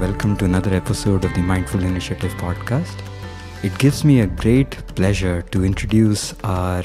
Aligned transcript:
Welcome 0.00 0.36
to 0.38 0.44
another 0.44 0.74
episode 0.74 1.24
of 1.24 1.32
the 1.34 1.40
Mindful 1.40 1.84
Initiative 1.84 2.32
podcast. 2.32 3.00
It 3.62 3.78
gives 3.78 4.04
me 4.04 4.20
a 4.20 4.26
great 4.26 4.70
pleasure 4.96 5.42
to 5.42 5.64
introduce 5.64 6.34
our 6.42 6.82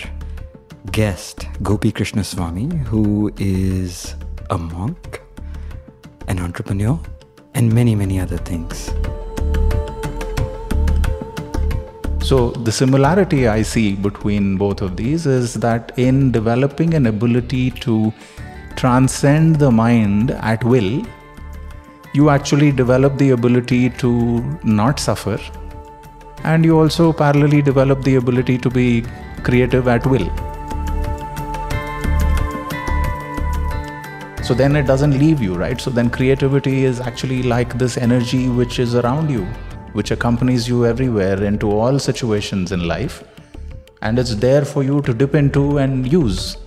guest, 0.91 1.47
Gopi 1.63 1.91
Krishnaswamy, 1.91 2.86
who 2.86 3.33
is 3.37 4.15
a 4.51 4.59
monk, 4.59 5.21
an 6.27 6.37
entrepreneur, 6.39 7.00
and 7.55 7.73
many, 7.73 7.95
many 7.95 8.19
other 8.19 8.37
things. 8.37 8.91
So, 12.23 12.51
the 12.51 12.71
similarity 12.71 13.47
I 13.47 13.64
see 13.64 13.95
between 13.95 14.55
both 14.55 14.83
of 14.83 14.97
these 14.97 15.25
is 15.25 15.55
that 15.55 15.91
in 15.97 16.31
developing 16.31 16.93
an 16.93 17.07
ability 17.07 17.71
to 17.71 18.14
transcend 18.75 19.55
the 19.55 19.71
mind 19.71 20.29
at 20.29 20.64
will, 20.64 21.03
you 22.13 22.29
actually 22.29 22.71
develop 22.71 23.18
the 23.18 23.29
ability 23.31 23.89
to 23.91 24.41
not 24.63 25.00
suffer, 25.00 25.39
and 26.43 26.65
you 26.65 26.77
also 26.77 27.13
parallelly 27.13 27.63
develop 27.63 28.04
the 28.04 28.15
ability 28.15 28.57
to 28.57 28.69
be 28.69 29.04
creative 29.43 29.87
at 29.87 30.05
will. 30.05 30.29
So 34.44 34.53
then 34.53 34.75
it 34.75 34.88
doesn't 34.88 35.17
leave 35.19 35.42
you, 35.42 35.56
right? 35.56 35.80
So 35.80 35.92
then 35.92 36.09
creativity 36.09 36.86
is 36.86 37.00
actually 37.00 37.44
like 37.44 37.78
this 37.78 37.97
energy 37.97 38.50
which 38.50 38.80
is 38.80 38.95
around 38.95 39.30
you 39.30 39.47
which 39.94 40.12
accompanies 40.12 40.67
you 40.67 40.86
everywhere 40.86 41.44
into 41.44 41.72
all 41.72 41.97
situations 41.97 42.72
in 42.72 42.88
life, 42.88 43.23
and 44.02 44.19
it's 44.19 44.36
there 44.36 44.64
for 44.64 44.84
you 44.84 45.02
to 45.02 45.14
dip 45.14 45.34
into 45.34 45.80
and 45.80 46.12
use. 46.12 46.58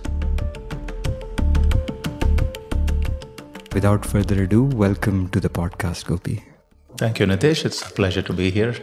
Without 3.73 4.05
further 4.05 4.43
ado, 4.43 4.65
welcome 4.65 5.29
to 5.29 5.39
the 5.39 5.49
podcast, 5.49 6.05
Gopi. 6.05 6.43
Thank 6.95 7.19
you, 7.19 7.25
Nitesh. 7.25 7.65
It's 7.65 7.81
a 7.81 7.91
pleasure 7.91 8.21
to 8.21 8.31
be 8.31 8.51
here. 8.51 8.75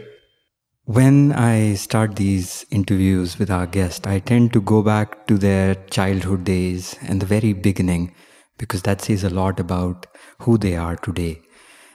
When 0.83 1.31
I 1.31 1.75
start 1.75 2.17
these 2.17 2.65
interviews 2.71 3.39
with 3.39 3.49
our 3.49 3.65
guest, 3.65 4.05
I 4.05 4.19
tend 4.19 4.51
to 4.51 4.59
go 4.59 4.81
back 4.81 5.27
to 5.27 5.37
their 5.37 5.75
childhood 5.89 6.43
days 6.43 6.97
and 7.03 7.21
the 7.21 7.25
very 7.25 7.53
beginning 7.53 8.13
because 8.57 8.81
that 8.81 9.01
says 9.01 9.23
a 9.23 9.29
lot 9.29 9.61
about 9.61 10.07
who 10.39 10.57
they 10.57 10.75
are 10.75 10.97
today. 10.97 11.41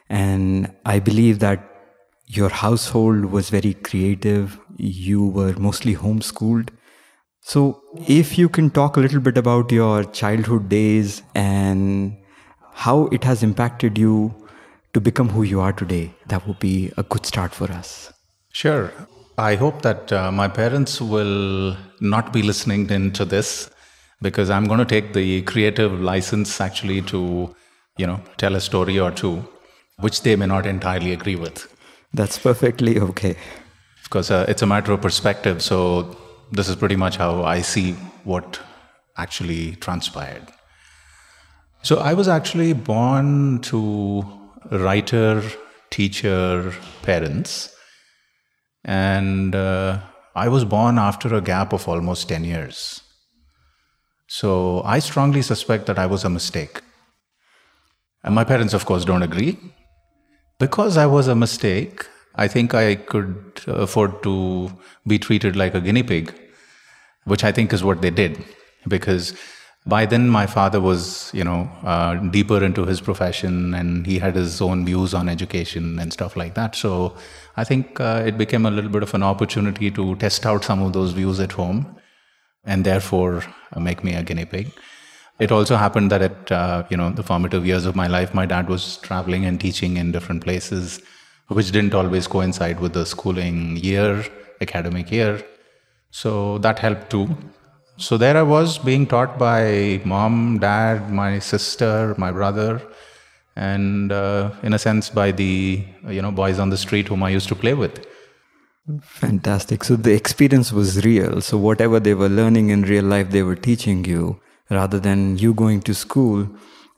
And 0.09 0.75
I 0.87 0.99
believe 0.99 1.41
that 1.41 1.69
your 2.25 2.49
household 2.49 3.27
was 3.27 3.51
very 3.51 3.75
creative, 3.75 4.59
you 4.79 5.27
were 5.27 5.53
mostly 5.59 5.95
homeschooled. 5.95 6.71
So, 7.43 7.83
if 8.09 8.39
you 8.39 8.49
can 8.49 8.71
talk 8.71 8.97
a 8.97 9.01
little 9.01 9.21
bit 9.21 9.37
about 9.37 9.71
your 9.71 10.03
childhood 10.05 10.71
days 10.71 11.23
and 11.35 12.17
how 12.85 13.07
it 13.07 13.25
has 13.25 13.43
impacted 13.43 13.97
you 13.97 14.35
to 14.93 15.01
become 15.01 15.29
who 15.31 15.43
you 15.43 15.61
are 15.61 15.73
today, 15.73 16.15
that 16.27 16.47
would 16.47 16.59
be 16.59 16.93
a 16.99 17.03
good 17.03 17.25
start 17.25 17.55
for 17.55 17.71
us. 17.73 18.13
Sure. 18.53 18.93
I 19.39 19.55
hope 19.55 19.81
that 19.83 20.13
uh, 20.13 20.31
my 20.31 20.49
parents 20.49 21.01
will 21.01 21.77
not 22.01 22.33
be 22.35 22.43
listening 22.43 22.89
into 22.91 23.25
this 23.25 23.71
because 24.21 24.51
I'm 24.51 24.67
going 24.67 24.79
to 24.79 24.85
take 24.85 25.15
the 25.15 25.43
creative 25.43 26.01
license 26.01 26.61
actually 26.61 27.01
to, 27.13 27.55
you 27.97 28.07
know, 28.07 28.21
tell 28.37 28.55
a 28.55 28.61
story 28.61 28.99
or 28.99 29.11
two, 29.11 29.47
which 29.99 30.23
they 30.23 30.37
may 30.37 30.47
not 30.47 30.67
entirely 30.67 31.13
agree 31.13 31.37
with. 31.37 31.67
That's 32.13 32.39
perfectly 32.39 32.99
okay. 33.01 33.37
Because 34.05 34.31
uh, 34.31 34.45
it's 34.49 34.63
a 34.63 34.67
matter 34.67 34.93
of 34.93 35.01
perspective. 35.01 35.63
So, 35.63 36.17
this 36.53 36.69
is 36.69 36.77
pretty 36.77 36.97
much 36.97 37.17
how 37.17 37.43
I 37.43 37.61
see 37.63 37.93
what 38.25 38.61
actually 39.17 39.77
transpired. 39.77 40.47
So, 41.87 41.99
I 41.99 42.15
was 42.15 42.27
actually 42.27 42.73
born 42.73 43.61
to 43.61 44.25
writer, 44.73 45.41
teacher 45.89 46.75
parents. 47.03 47.73
And 48.83 49.55
uh, 49.55 50.01
I 50.35 50.49
was 50.49 50.65
born 50.65 50.99
after 50.99 51.33
a 51.33 51.41
gap 51.41 51.73
of 51.73 51.87
almost 51.87 52.29
10 52.29 52.43
years. 52.43 53.03
So, 54.27 54.83
I 54.85 54.99
strongly 54.99 55.43
suspect 55.43 55.87
that 55.87 55.97
I 55.97 56.07
was 56.07 56.25
a 56.25 56.29
mistake. 56.29 56.81
And 58.25 58.35
my 58.35 58.43
parents, 58.43 58.75
of 58.75 58.85
course, 58.85 59.05
don't 59.05 59.23
agree 59.23 59.57
because 60.59 60.97
I 60.97 61.07
was 61.07 61.29
a 61.29 61.37
mistake, 61.37 62.05
I 62.35 62.49
think 62.49 62.75
I 62.75 62.97
could 62.97 63.61
afford 63.69 64.25
to 64.25 64.73
be 65.07 65.21
treated 65.21 65.55
like 65.55 65.77
a 65.77 65.81
guinea 65.81 66.03
pig, 66.03 66.35
which 67.27 67.45
I 67.45 67.53
think 67.53 67.73
is 67.73 67.85
what 67.85 68.03
they 68.03 68.11
did. 68.11 68.45
Because 68.89 69.35
by 69.87 70.05
then 70.05 70.29
my 70.29 70.47
father 70.47 70.81
was, 70.81 71.31
you 71.33 71.45
know, 71.45 71.71
uh, 71.85 72.15
deeper 72.17 72.63
into 72.63 72.85
his 72.85 73.01
profession 73.01 73.73
and 73.73 74.05
he 74.05 74.19
had 74.19 74.35
his 74.35 74.61
own 74.61 74.85
views 74.85 75.15
on 75.15 75.29
education 75.29 75.99
and 76.01 76.13
stuff 76.13 76.37
like 76.37 76.55
that. 76.55 76.75
So 76.75 77.15
I 77.57 77.63
think 77.63 78.01
uh, 78.01 78.25
it 78.27 78.37
became 78.37 78.67
a 78.67 78.71
little 78.71 78.91
bit 78.91 79.05
of 79.05 79.15
an 79.15 79.23
opportunity 79.23 79.91
to 79.93 80.17
test 80.17 80.45
out 80.45 80.65
some 80.65 80.83
of 80.83 80.93
those 80.93 81.13
views 81.13 81.39
at 81.39 81.53
home 81.53 81.97
and 82.65 82.85
therefore 82.85 83.45
uh, 83.73 83.81
make 83.81 84.03
me 84.03 84.15
a 84.15 84.25
guinea 84.25 84.45
pig. 84.45 84.73
It 85.39 85.53
also 85.53 85.77
happened 85.77 86.11
that 86.11 86.23
at 86.23 86.51
uh, 86.51 86.85
you 86.89 86.97
know 86.97 87.11
the 87.11 87.23
formative 87.23 87.67
years 87.67 87.85
of 87.85 87.95
my 87.95 88.07
life, 88.07 88.35
my 88.35 88.47
dad 88.47 88.69
was 88.69 88.97
traveling 88.99 89.45
and 89.45 89.61
teaching 89.61 89.99
in 89.99 90.11
different 90.11 90.43
places, 90.43 91.01
which 91.49 91.71
didn't 91.71 91.95
always 91.95 92.27
coincide 92.27 92.81
with 92.81 92.95
the 92.95 93.05
schooling 93.05 93.77
year, 93.77 94.25
academic 94.63 95.13
year. 95.13 95.45
So 96.11 96.59
that 96.59 96.79
helped 96.79 97.11
too. 97.11 97.37
So 97.99 98.19
there 98.19 98.37
I 98.37 98.43
was 98.43 98.79
being 98.79 99.07
taught 99.07 99.39
by 99.39 100.01
mom, 100.05 100.59
dad, 100.59 101.11
my 101.11 101.39
sister, 101.39 102.15
my 102.19 102.31
brother, 102.31 102.83
and 103.57 104.13
uh, 104.13 104.51
in 104.63 104.75
a 104.75 104.79
sense 104.79 105.09
by 105.09 105.33
the 105.33 105.83
you 106.09 106.21
know 106.21 106.31
boys 106.31 106.59
on 106.59 106.69
the 106.69 106.77
street 106.77 107.09
whom 107.09 107.23
I 107.23 107.31
used 107.31 107.49
to 107.49 107.55
play 107.55 107.73
with. 107.73 108.07
Fantastic. 109.01 109.83
So 109.83 109.97
the 109.97 110.13
experience 110.13 110.73
was 110.73 111.05
real. 111.05 111.41
So 111.41 111.57
whatever 111.57 111.99
they 111.99 112.15
were 112.15 112.29
learning 112.29 112.71
in 112.71 112.83
real 112.83 113.05
life, 113.05 113.31
they 113.31 113.43
were 113.43 113.57
teaching 113.57 114.05
you 114.05 114.41
rather 114.71 115.01
than 115.01 115.39
you 115.39 115.55
going 115.55 115.81
to 115.83 115.95
school 115.95 116.49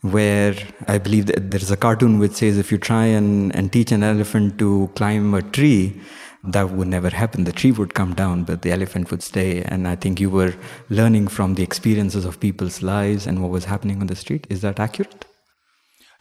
where 0.03 0.55
I 0.87 0.99
believe 0.99 1.27
that 1.27 1.51
there's 1.51 1.71
a 1.71 1.77
cartoon 1.77 2.19
which 2.19 2.33
says 2.33 2.59
if 2.59 2.71
you 2.71 2.79
try 2.79 3.07
and, 3.07 3.55
and 3.55 3.73
teach 3.73 3.91
an 3.91 4.03
elephant 4.03 4.59
to 4.59 4.91
climb 4.95 5.35
a 5.35 5.43
tree, 5.43 6.01
that 6.45 6.71
would 6.71 6.89
never 6.89 7.11
happen. 7.11 7.45
The 7.45 7.53
tree 7.53 7.73
would 7.73 7.95
come 7.95 8.15
down, 8.15 8.45
but 8.45 8.63
the 8.63 8.73
elephant 8.73 9.11
would 9.11 9.23
stay. 9.23 9.63
And 9.63 9.89
I 9.89 9.97
think 9.97 10.21
you 10.21 10.31
were 10.31 10.55
learning 10.89 11.29
from 11.29 11.55
the 11.55 11.63
experiences 11.63 12.25
of 12.25 12.41
people's 12.41 12.83
lives 12.83 13.27
and 13.27 13.43
what 13.43 13.51
was 13.51 13.65
happening 13.65 14.01
on 14.01 14.07
the 14.07 14.17
street. 14.17 14.47
Is 14.49 14.61
that 14.61 14.79
accurate? 14.79 15.25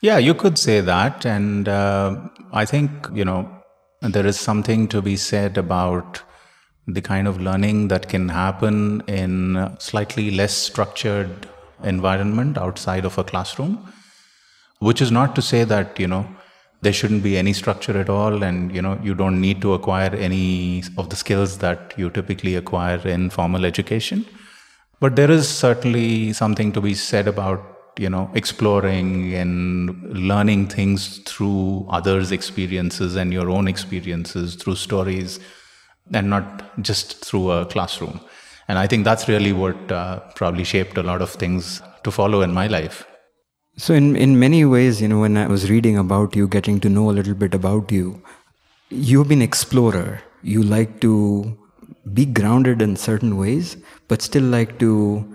Yeah, 0.02 0.18
you 0.18 0.34
could 0.34 0.58
say 0.58 0.82
that. 0.82 1.26
And 1.26 1.68
uh, 1.68 2.30
I 2.52 2.66
think, 2.66 2.90
you 3.14 3.26
know, 3.26 3.50
there 4.02 4.26
is 4.26 4.40
something 4.40 4.88
to 4.90 5.02
be 5.02 5.18
said 5.18 5.58
about 5.58 6.22
the 6.88 7.02
kind 7.02 7.28
of 7.28 7.42
learning 7.42 7.90
that 7.90 8.08
can 8.08 8.30
happen 8.30 9.02
in 9.08 9.76
slightly 9.80 10.32
less 10.32 10.54
structured 10.54 11.48
environment 11.84 12.58
outside 12.58 13.06
of 13.06 13.18
a 13.18 13.24
classroom 13.24 13.94
which 14.80 15.02
is 15.02 15.12
not 15.12 15.36
to 15.36 15.42
say 15.42 15.64
that 15.64 16.00
you 16.00 16.08
know 16.08 16.26
there 16.82 16.94
shouldn't 16.94 17.24
be 17.24 17.38
any 17.38 17.54
structure 17.54 17.98
at 18.00 18.10
all 18.10 18.44
and 18.44 18.74
you 18.74 18.82
know 18.82 19.00
you 19.04 19.16
don't 19.16 19.40
need 19.42 19.62
to 19.62 19.74
acquire 19.74 20.14
any 20.16 20.84
of 20.98 21.10
the 21.10 21.16
skills 21.16 21.58
that 21.60 21.94
you 21.98 22.10
typically 22.10 22.56
acquire 22.56 23.00
in 23.08 23.30
formal 23.30 23.66
education 23.66 24.26
but 25.00 25.16
there 25.16 25.32
is 25.32 25.48
certainly 25.48 26.34
something 26.34 26.72
to 26.72 26.82
be 26.82 26.94
said 26.94 27.28
about 27.28 27.78
you 28.00 28.10
know 28.10 28.30
exploring 28.36 29.34
and 29.34 29.90
learning 30.32 30.68
things 30.68 31.20
through 31.20 31.86
others 31.90 32.32
experiences 32.32 33.16
and 33.16 33.34
your 33.34 33.50
own 33.50 33.68
experiences 33.68 34.56
through 34.56 34.76
stories 34.76 35.40
and 36.14 36.30
not 36.30 36.82
just 36.82 37.26
through 37.26 37.52
a 37.52 37.66
classroom. 37.66 38.20
And 38.68 38.78
I 38.78 38.88
think 38.88 39.04
that's 39.04 39.28
really 39.28 39.54
what 39.54 39.92
uh, 39.92 40.20
probably 40.36 40.64
shaped 40.64 40.98
a 40.98 41.04
lot 41.04 41.22
of 41.22 41.30
things 41.32 41.82
to 42.04 42.12
follow 42.12 42.42
in 42.42 42.54
my 42.54 42.68
life. 42.68 43.06
So, 43.80 43.94
in, 43.94 44.16
in 44.16 44.40
many 44.40 44.66
ways, 44.66 45.04
you 45.04 45.08
know, 45.08 45.20
when 45.20 45.38
I 45.38 45.46
was 45.46 45.70
reading 45.70 46.00
about 46.00 46.36
you, 46.36 46.48
getting 46.48 46.80
to 46.80 46.90
know 46.90 47.12
a 47.12 47.18
little 47.18 47.36
bit 47.36 47.54
about 47.54 47.92
you, 47.92 48.20
you've 48.90 49.28
been 49.28 49.44
explorer. 49.44 50.20
You 50.42 50.64
like 50.64 51.00
to 51.02 51.56
be 52.12 52.26
grounded 52.26 52.82
in 52.82 52.96
certain 52.96 53.38
ways, 53.38 53.78
but 54.08 54.24
still 54.24 54.44
like 54.44 54.80
to 54.80 55.32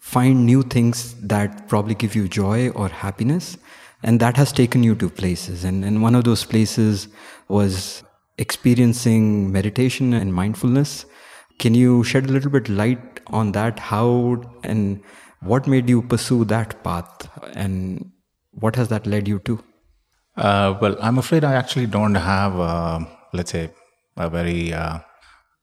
find 0.00 0.46
new 0.46 0.62
things 0.62 1.14
that 1.20 1.68
probably 1.68 1.94
give 1.94 2.14
you 2.14 2.26
joy 2.26 2.70
or 2.70 2.88
happiness. 2.88 3.58
And 4.02 4.18
that 4.18 4.38
has 4.38 4.50
taken 4.50 4.82
you 4.82 4.94
to 4.94 5.10
places. 5.10 5.62
And, 5.64 5.84
and 5.84 6.00
one 6.00 6.14
of 6.14 6.24
those 6.24 6.44
places 6.44 7.08
was 7.48 8.02
experiencing 8.38 9.52
meditation 9.52 10.14
and 10.14 10.32
mindfulness. 10.32 11.04
Can 11.58 11.74
you 11.74 12.02
shed 12.02 12.30
a 12.30 12.32
little 12.32 12.50
bit 12.50 12.70
light 12.70 13.20
on 13.26 13.52
that? 13.52 13.78
How 13.78 14.42
and 14.62 15.02
what 15.44 15.66
made 15.66 15.88
you 15.88 16.02
pursue 16.02 16.44
that 16.46 16.82
path, 16.82 17.28
and 17.54 18.10
what 18.52 18.76
has 18.76 18.88
that 18.88 19.06
led 19.06 19.28
you 19.28 19.38
to? 19.40 19.62
Uh, 20.36 20.76
well, 20.80 20.96
I'm 21.00 21.18
afraid 21.18 21.44
I 21.44 21.54
actually 21.54 21.86
don't 21.86 22.14
have, 22.14 22.58
uh, 22.58 23.00
let's 23.32 23.52
say, 23.52 23.70
a 24.16 24.28
very 24.28 24.72
uh, 24.72 24.98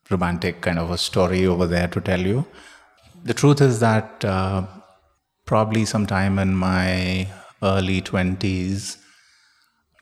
romantic 0.10 0.62
kind 0.62 0.80
of 0.80 0.92
a 0.92 0.98
story 0.98 1.46
over 1.46 1.68
there 1.68 1.88
to 1.88 2.00
tell 2.00 2.20
you. 2.20 2.46
The 3.24 3.34
truth 3.34 3.62
is 3.62 3.80
that 3.82 4.24
uh, 4.24 4.66
probably 5.46 5.86
sometime 5.86 6.40
in 6.40 6.56
my 6.56 7.28
early 7.62 8.02
20s, 8.02 8.98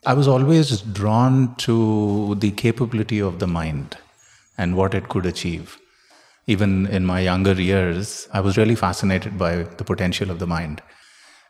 I 0.06 0.14
was 0.14 0.28
always 0.28 0.82
drawn 0.82 1.56
to 1.58 2.36
the 2.36 2.52
capability 2.52 3.20
of 3.20 3.40
the 3.40 3.48
mind 3.48 3.98
and 4.58 4.76
what 4.76 4.94
it 4.94 5.10
could 5.10 5.26
achieve. 5.26 5.79
Even 6.48 6.88
in 6.88 7.06
my 7.06 7.20
younger 7.20 7.54
years, 7.54 8.28
I 8.34 8.42
was 8.42 8.58
really 8.58 8.76
fascinated 8.76 9.38
by 9.38 9.64
the 9.64 9.84
potential 9.84 10.32
of 10.32 10.40
the 10.40 10.48
mind. 10.48 10.82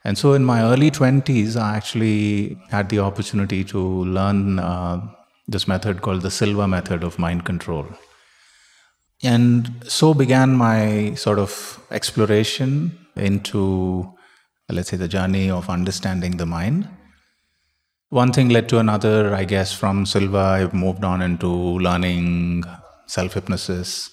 And 0.04 0.18
so 0.18 0.34
in 0.34 0.44
my 0.44 0.62
early 0.62 0.92
20s, 0.92 1.56
I 1.56 1.76
actually 1.76 2.58
had 2.70 2.90
the 2.90 3.00
opportunity 3.00 3.64
to 3.66 3.80
learn 3.80 4.60
uh, 4.60 5.02
this 5.48 5.68
method 5.68 6.02
called 6.02 6.22
the 6.22 6.32
Silva 6.32 6.68
method 6.68 7.04
of 7.04 7.20
mind 7.20 7.46
control. 7.46 7.88
And 9.22 9.84
so 9.86 10.14
began 10.14 10.56
my 10.56 11.14
sort 11.16 11.40
of 11.40 11.82
exploration 11.92 12.98
into, 13.16 14.14
let's 14.70 14.90
say, 14.90 14.98
the 14.98 15.10
journey 15.10 15.50
of 15.50 15.70
understanding 15.70 16.38
the 16.38 16.46
mind. 16.46 16.88
One 18.10 18.32
thing 18.32 18.50
led 18.50 18.70
to 18.70 18.80
another, 18.80 19.36
I 19.36 19.44
guess, 19.44 19.74
from 19.74 20.06
Silva, 20.06 20.38
I've 20.38 20.74
moved 20.74 21.04
on 21.04 21.22
into 21.22 21.50
learning 21.50 22.64
self 23.08 23.34
hypnosis, 23.34 24.10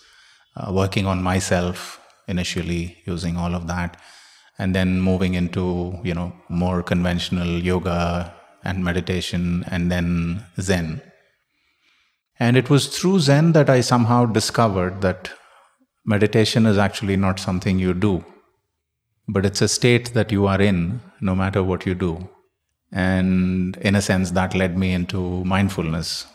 uh, 0.57 0.73
working 0.73 1.07
on 1.07 1.23
myself 1.23 2.01
initially, 2.29 2.99
using 3.07 3.37
all 3.37 3.55
of 3.55 3.67
that, 3.67 3.97
and 4.59 4.75
then 4.75 5.01
moving 5.01 5.35
into, 5.35 5.99
you 6.03 6.15
know, 6.15 6.33
more 6.49 6.83
conventional 6.83 7.47
yoga 7.47 8.35
and 8.65 8.83
meditation, 8.83 9.65
and 9.69 9.93
then 9.93 10.45
Zen. 10.61 11.01
And 12.39 12.57
it 12.57 12.69
was 12.69 12.89
through 12.89 13.21
Zen 13.21 13.53
that 13.53 13.71
I 13.71 13.81
somehow 13.81 14.27
discovered 14.27 15.01
that 15.03 15.31
meditation 16.05 16.67
is 16.67 16.79
actually 16.79 17.17
not 17.17 17.39
something 17.39 17.79
you 17.79 17.95
do, 17.95 18.25
but 19.29 19.47
it's 19.47 19.63
a 19.63 19.69
state 19.69 20.15
that 20.15 20.33
you 20.33 20.47
are 20.47 20.61
in 20.61 21.01
no 21.21 21.35
matter 21.35 21.63
what 21.63 21.87
you 21.87 21.95
do. 21.95 22.29
And 22.93 23.77
in 23.79 23.95
a 23.95 24.03
sense, 24.03 24.31
that 24.33 24.55
led 24.55 24.79
me 24.79 24.93
into 24.93 25.45
mindfulness. 25.45 26.27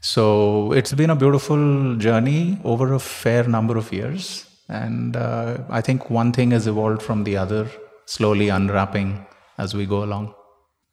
So 0.00 0.72
it's 0.72 0.92
been 0.92 1.10
a 1.10 1.16
beautiful 1.16 1.96
journey 1.96 2.58
over 2.64 2.92
a 2.92 2.98
fair 2.98 3.44
number 3.44 3.76
of 3.76 3.92
years. 3.92 4.46
And 4.68 5.16
uh, 5.16 5.58
I 5.68 5.80
think 5.80 6.10
one 6.10 6.32
thing 6.32 6.50
has 6.50 6.66
evolved 6.66 7.02
from 7.02 7.24
the 7.24 7.36
other, 7.36 7.70
slowly 8.04 8.48
unwrapping 8.48 9.26
as 9.58 9.74
we 9.74 9.86
go 9.86 10.02
along. 10.02 10.34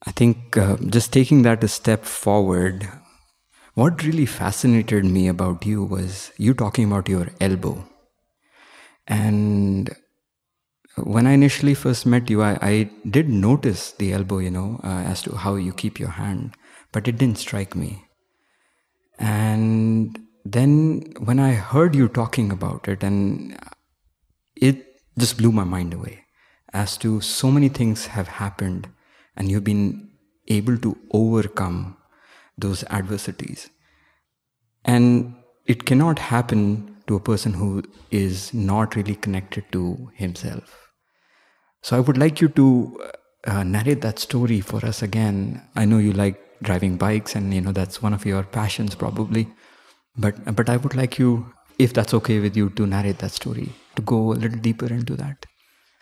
I 0.06 0.12
think 0.12 0.58
uh, 0.58 0.78
just 0.78 1.14
taking 1.14 1.44
that 1.44 1.64
a 1.64 1.68
step 1.68 2.04
forward, 2.04 2.88
what 3.74 4.04
really 4.04 4.26
fascinated 4.26 5.06
me 5.06 5.28
about 5.28 5.66
you 5.66 5.84
was 5.84 6.32
you 6.38 6.54
talking 6.54 6.86
about 6.86 7.10
your 7.10 7.30
elbow. 7.40 7.88
And 9.08 9.96
when 10.98 11.26
I 11.26 11.32
initially 11.32 11.74
first 11.74 12.06
met 12.06 12.30
you, 12.30 12.44
I, 12.44 12.58
I 12.62 12.90
did 13.10 13.30
notice 13.30 13.92
the 13.92 14.14
elbow, 14.14 14.40
you 14.40 14.52
know, 14.52 14.80
uh, 14.84 15.04
as 15.08 15.22
to 15.24 15.36
how 15.36 15.56
you 15.56 15.74
keep 15.74 16.00
your 16.00 16.10
hand, 16.10 16.56
but 16.92 17.08
it 17.08 17.18
didn't 17.18 17.40
strike 17.40 17.76
me. 17.76 18.06
And 19.24 20.20
then 20.44 21.14
when 21.24 21.40
I 21.40 21.54
heard 21.54 21.96
you 21.96 22.10
talking 22.10 22.52
about 22.52 22.90
it, 22.90 23.04
and 23.04 23.58
it 24.56 24.86
just 25.18 25.38
blew 25.38 25.54
my 25.54 25.64
mind 25.64 25.94
away 25.94 26.26
as 26.74 26.98
to 26.98 27.22
so 27.22 27.50
many 27.50 27.70
things 27.70 28.08
have 28.08 28.28
happened, 28.28 28.90
and 29.38 29.50
you've 29.50 29.64
been 29.64 30.10
able 30.50 30.78
to 30.80 30.98
overcome 31.12 31.96
those 32.58 32.84
adversities. 32.90 33.70
And 34.84 35.36
it 35.66 35.86
cannot 35.86 36.20
happen 36.20 36.98
to 37.08 37.16
a 37.16 37.22
person 37.22 37.54
who 37.54 37.84
is 38.12 38.54
not 38.54 38.98
really 38.98 39.16
connected 39.16 39.72
to 39.72 40.12
himself. 40.16 40.90
So 41.82 41.96
I 41.96 42.02
would 42.02 42.18
like 42.18 42.42
you 42.42 42.50
to 42.50 43.02
uh, 43.48 43.64
narrate 43.64 44.02
that 44.02 44.20
story 44.20 44.60
for 44.60 44.86
us 44.86 45.02
again. 45.02 45.66
I 45.76 45.86
know 45.86 45.98
you 45.98 46.12
like 46.12 46.43
driving 46.64 46.98
bikes 46.98 47.36
and 47.36 47.54
you 47.54 47.62
know 47.62 47.72
that's 47.72 48.02
one 48.02 48.14
of 48.14 48.26
your 48.26 48.44
passions 48.44 48.96
probably. 48.96 49.48
But 50.18 50.56
but 50.56 50.70
I 50.70 50.78
would 50.78 50.96
like 50.96 51.20
you 51.20 51.54
if 51.80 51.94
that's 51.94 52.14
okay 52.14 52.40
with 52.40 52.58
you 52.58 52.70
to 52.72 52.88
narrate 52.88 53.20
that 53.20 53.32
story 53.32 53.70
to 53.96 54.02
go 54.02 54.34
a 54.34 54.40
little 54.46 54.60
deeper 54.60 54.88
into 54.88 55.16
that. 55.16 55.46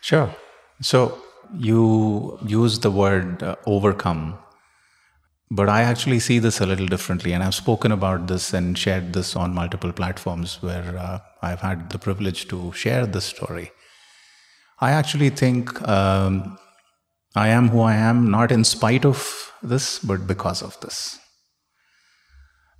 Sure. 0.00 0.34
So 0.80 1.18
you 1.58 2.38
use 2.46 2.78
the 2.78 2.90
word 2.90 3.42
uh, 3.42 3.56
overcome 3.66 4.38
but 5.54 5.68
I 5.68 5.82
actually 5.82 6.18
see 6.18 6.38
this 6.38 6.60
a 6.62 6.66
little 6.66 6.86
differently, 6.86 7.34
and 7.34 7.42
I've 7.42 7.54
spoken 7.54 7.92
about 7.92 8.26
this 8.26 8.54
and 8.54 8.76
shared 8.76 9.12
this 9.12 9.36
on 9.36 9.52
multiple 9.52 9.92
platforms 9.92 10.62
where 10.62 10.96
uh, 10.98 11.18
I've 11.42 11.60
had 11.60 11.90
the 11.90 11.98
privilege 11.98 12.48
to 12.48 12.72
share 12.72 13.04
this 13.04 13.26
story. 13.26 13.70
I 14.80 14.92
actually 14.92 15.28
think 15.28 15.86
um, 15.86 16.56
I 17.34 17.48
am 17.48 17.68
who 17.68 17.80
I 17.80 17.94
am, 17.94 18.30
not 18.30 18.52
in 18.52 18.64
spite 18.64 19.04
of 19.04 19.52
this, 19.62 19.98
but 19.98 20.26
because 20.26 20.62
of 20.62 20.78
this. 20.80 21.18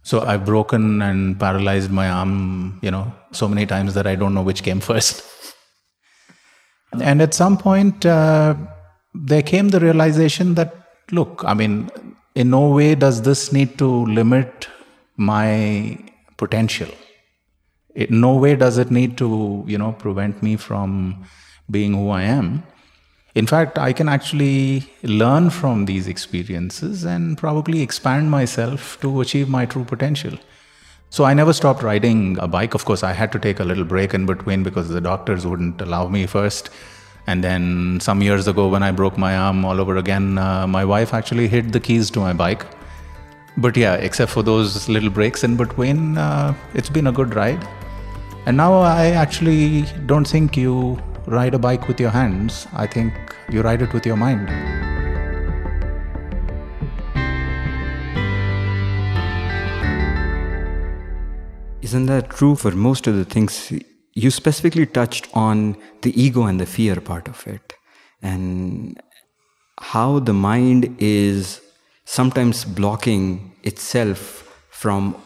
So 0.02 0.20
I've 0.20 0.44
broken 0.44 1.00
and 1.00 1.38
paralyzed 1.38 1.90
my 1.90 2.08
arm, 2.08 2.78
you 2.82 2.90
know, 2.90 3.14
so 3.31 3.49
many 3.49 3.66
times 3.66 3.94
that 3.94 4.06
I 4.06 4.14
don't 4.16 4.34
know 4.34 4.43
which 4.43 4.62
came 4.62 4.81
first. 4.90 5.25
and 7.00 7.22
at 7.22 7.34
some 7.34 7.56
point, 7.56 8.04
uh, 8.04 8.54
there 9.14 9.43
came 9.43 9.69
the 9.69 9.81
realization 9.81 10.54
that, 10.54 10.75
look, 11.10 11.43
I 11.46 11.54
mean, 11.54 11.90
in 12.34 12.50
no 12.50 12.69
way 12.69 12.94
does 12.94 13.22
this 13.22 13.52
need 13.52 13.78
to 13.78 14.06
limit 14.06 14.69
my 15.16 15.99
potential 16.37 16.88
in 17.94 18.20
no 18.20 18.34
way 18.37 18.56
does 18.56 18.78
it 18.78 18.90
need 18.90 19.16
to 19.19 19.64
you 19.66 19.78
know 19.78 19.93
prevent 19.93 20.43
me 20.43 20.56
from 20.56 21.25
being 21.70 21.93
who 21.93 22.08
i 22.10 22.22
am 22.22 22.62
in 23.34 23.46
fact 23.46 23.79
i 23.79 23.93
can 23.93 24.08
actually 24.08 24.84
learn 25.02 25.50
from 25.50 25.84
these 25.87 26.06
experiences 26.06 27.05
and 27.05 27.38
probably 27.38 27.82
expand 27.82 28.31
myself 28.31 29.00
to 29.00 29.20
achieve 29.20 29.49
my 29.49 29.64
true 29.64 29.84
potential 29.84 30.38
so 31.11 31.25
i 31.25 31.34
never 31.34 31.52
stopped 31.52 31.82
riding 31.82 32.38
a 32.38 32.49
bike 32.49 32.75
of 32.75 32.84
course 32.84 33.02
i 33.02 33.12
had 33.12 33.32
to 33.32 33.38
take 33.38 33.61
a 33.61 33.64
little 33.64 33.84
break 33.84 34.14
in 34.14 34.26
between 34.26 34.62
because 34.62 34.88
the 34.88 35.00
doctors 35.00 35.46
wouldn't 35.46 35.81
allow 35.81 36.08
me 36.08 36.26
first 36.26 36.70
and 37.26 37.44
then 37.44 38.00
some 38.00 38.21
years 38.21 38.49
ago, 38.49 38.68
when 38.68 38.83
I 38.83 38.90
broke 38.90 39.16
my 39.16 39.37
arm 39.37 39.64
all 39.64 39.80
over 39.80 39.97
again, 39.97 40.38
uh, 40.38 40.66
my 40.66 40.85
wife 40.85 41.14
actually 41.14 41.47
hid 41.47 41.73
the 41.73 41.78
keys 41.78 42.11
to 42.11 42.21
my 42.21 42.33
bike. 42.33 42.66
But 43.57 43.76
yeah, 43.76 43.95
except 43.95 44.33
for 44.33 44.42
those 44.42 44.88
little 44.88 45.11
breaks 45.11 45.45
in 45.45 45.57
between, 45.57 46.18
uh, 46.18 46.54
it's 46.75 46.88
been 46.88 47.07
a 47.07 47.12
good 47.12 47.35
ride. 47.35 47.66
And 48.47 48.57
now 48.57 48.75
I 48.80 49.11
actually 49.11 49.83
don't 50.07 50.26
think 50.26 50.57
you 50.57 51.00
ride 51.26 51.55
a 51.55 51.59
bike 51.59 51.88
with 51.88 52.00
your 52.00 52.11
hands, 52.11 52.67
I 52.73 52.87
think 52.87 53.12
you 53.49 53.62
ride 53.62 53.83
it 53.83 53.93
with 53.93 54.05
your 54.05 54.17
mind. 54.17 54.49
Isn't 61.83 62.07
that 62.07 62.31
true 62.31 62.55
for 62.55 62.71
most 62.71 63.07
of 63.07 63.17
the 63.17 63.25
things 63.25 63.73
you 64.14 64.31
specifically 64.31 64.87
touched 64.87 65.29
on 65.35 65.76
the 66.02 66.21
ego 66.21 66.45
and 66.45 66.61
the 66.61 66.67
fear 66.67 67.00
part 67.00 67.29
of 67.29 67.47
it 67.47 67.75
and 68.23 69.00
how 69.79 70.19
the 70.19 70.33
mind 70.33 70.95
is 70.99 71.61
sometimes 72.05 72.64
blocking 72.64 73.52
itself 73.62 74.49
from 74.71 75.17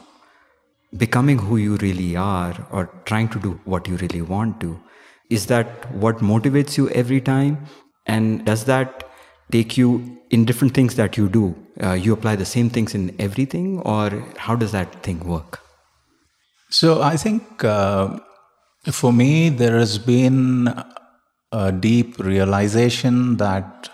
becoming 0.97 1.39
who 1.39 1.57
you 1.57 1.77
really 1.77 2.17
are 2.17 2.67
or 2.71 2.87
trying 3.05 3.29
to 3.29 3.39
do 3.39 3.61
what 3.65 3.87
you 3.87 3.97
really 3.97 4.23
want 4.23 4.61
to 4.61 4.81
is 5.31 5.47
that 5.47 5.91
what 5.93 6.19
motivates 6.19 6.77
you 6.77 6.89
every 6.91 7.21
time? 7.21 7.67
And 8.07 8.45
does 8.45 8.65
that 8.65 9.09
take 9.51 9.77
you 9.77 10.19
in 10.31 10.45
different 10.45 10.75
things 10.75 10.97
that 10.97 11.17
you 11.17 11.29
do? 11.29 11.55
Uh, 11.83 11.93
you 11.93 12.13
apply 12.13 12.37
the 12.37 12.45
same 12.45 12.71
things 12.71 12.95
in 12.95 13.15
everything 13.19 13.81
or 13.81 14.11
how 14.37 14.57
does 14.57 14.73
that 14.73 15.03
thing 15.03 15.21
work? 15.21 15.61
So 16.69 17.01
i 17.03 17.17
think 17.17 17.65
uh, 17.65 18.19
for 18.93 19.13
me, 19.13 19.49
there 19.49 19.79
has 19.79 19.99
been 19.99 20.73
a 21.53 21.73
deep 21.73 22.19
realization 22.19 23.37
that 23.39 23.89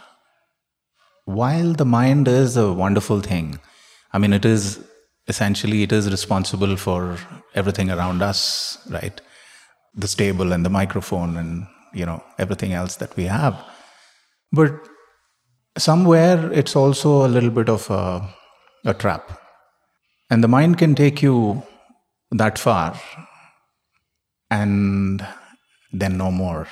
while 1.24 1.72
the 1.72 1.84
mind 1.84 2.28
is 2.28 2.56
a 2.56 2.72
wonderful 2.72 3.20
thing, 3.20 3.58
I 4.12 4.18
mean, 4.18 4.32
it 4.32 4.44
is 4.44 4.80
essentially 5.28 5.82
it 5.82 5.92
is 5.92 6.10
responsible 6.10 6.76
for 6.76 7.16
everything 7.54 7.90
around 7.90 8.22
us, 8.22 8.78
right? 8.90 9.20
The 9.94 10.08
stable 10.08 10.52
and 10.52 10.64
the 10.64 10.70
microphone 10.70 11.36
and 11.36 11.66
you 11.92 12.06
know 12.06 12.22
everything 12.38 12.72
else 12.72 12.96
that 12.96 13.14
we 13.16 13.24
have. 13.24 13.62
But 14.50 14.72
somewhere 15.76 16.52
it's 16.52 16.74
also 16.74 17.26
a 17.26 17.28
little 17.28 17.50
bit 17.50 17.68
of 17.68 17.90
a, 17.90 18.28
a 18.84 18.94
trap, 18.94 19.38
and 20.30 20.42
the 20.42 20.48
mind 20.48 20.78
can 20.78 20.94
take 20.94 21.22
you 21.22 21.62
that 22.30 22.58
far 22.58 22.98
and 24.50 25.26
then 25.92 26.16
no 26.16 26.30
more. 26.30 26.66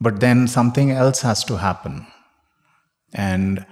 But 0.00 0.20
then 0.20 0.46
something 0.46 0.90
else 0.90 1.22
has 1.22 1.44
to 1.44 1.56
happen. 1.56 2.06
And 3.14 3.64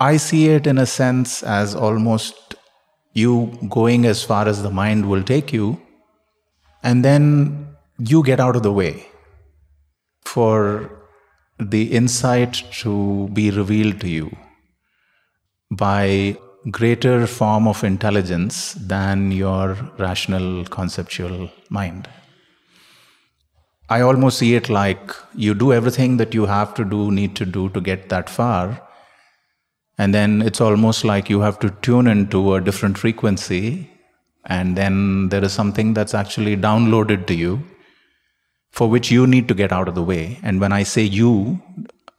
I 0.00 0.16
see 0.16 0.48
it 0.48 0.66
in 0.66 0.78
a 0.78 0.86
sense 0.86 1.42
as 1.42 1.74
almost 1.74 2.54
you 3.12 3.58
going 3.68 4.04
as 4.06 4.22
far 4.22 4.46
as 4.48 4.62
the 4.62 4.70
mind 4.70 5.08
will 5.08 5.22
take 5.22 5.52
you, 5.52 5.80
and 6.86 7.04
then 7.04 7.24
you 7.98 8.22
get 8.22 8.40
out 8.40 8.56
of 8.56 8.62
the 8.62 8.72
way 8.72 9.06
for 10.24 10.56
the 11.58 11.82
insight 12.00 12.62
to 12.80 13.28
be 13.38 13.50
revealed 13.50 14.00
to 14.00 14.08
you. 14.08 14.28
by 15.70 16.36
greater 16.70 17.26
form 17.26 17.68
of 17.68 17.84
intelligence 17.84 18.74
than 18.74 19.30
your 19.32 19.74
rational 19.98 20.64
conceptual 20.64 21.50
mind. 21.70 22.08
I 23.88 24.00
almost 24.00 24.38
see 24.38 24.54
it 24.54 24.68
like 24.68 25.12
you 25.34 25.54
do 25.54 25.72
everything 25.72 26.16
that 26.16 26.34
you 26.34 26.46
have 26.46 26.74
to 26.74 26.84
do, 26.84 27.10
need 27.10 27.36
to 27.36 27.46
do 27.46 27.68
to 27.70 27.80
get 27.80 28.08
that 28.08 28.28
far. 28.28 28.80
And 29.98 30.12
then 30.12 30.42
it's 30.42 30.60
almost 30.60 31.04
like 31.04 31.30
you 31.30 31.40
have 31.40 31.58
to 31.60 31.70
tune 31.82 32.06
into 32.06 32.54
a 32.54 32.60
different 32.60 32.98
frequency. 32.98 33.90
And 34.46 34.76
then 34.76 35.28
there 35.28 35.44
is 35.44 35.52
something 35.52 35.94
that's 35.94 36.14
actually 36.14 36.56
downloaded 36.56 37.26
to 37.26 37.34
you 37.34 37.62
for 38.70 38.88
which 38.88 39.10
you 39.10 39.26
need 39.26 39.48
to 39.48 39.54
get 39.54 39.72
out 39.72 39.88
of 39.88 39.94
the 39.94 40.02
way. 40.02 40.38
And 40.42 40.60
when 40.60 40.72
I 40.72 40.82
say 40.82 41.02
you, 41.02 41.60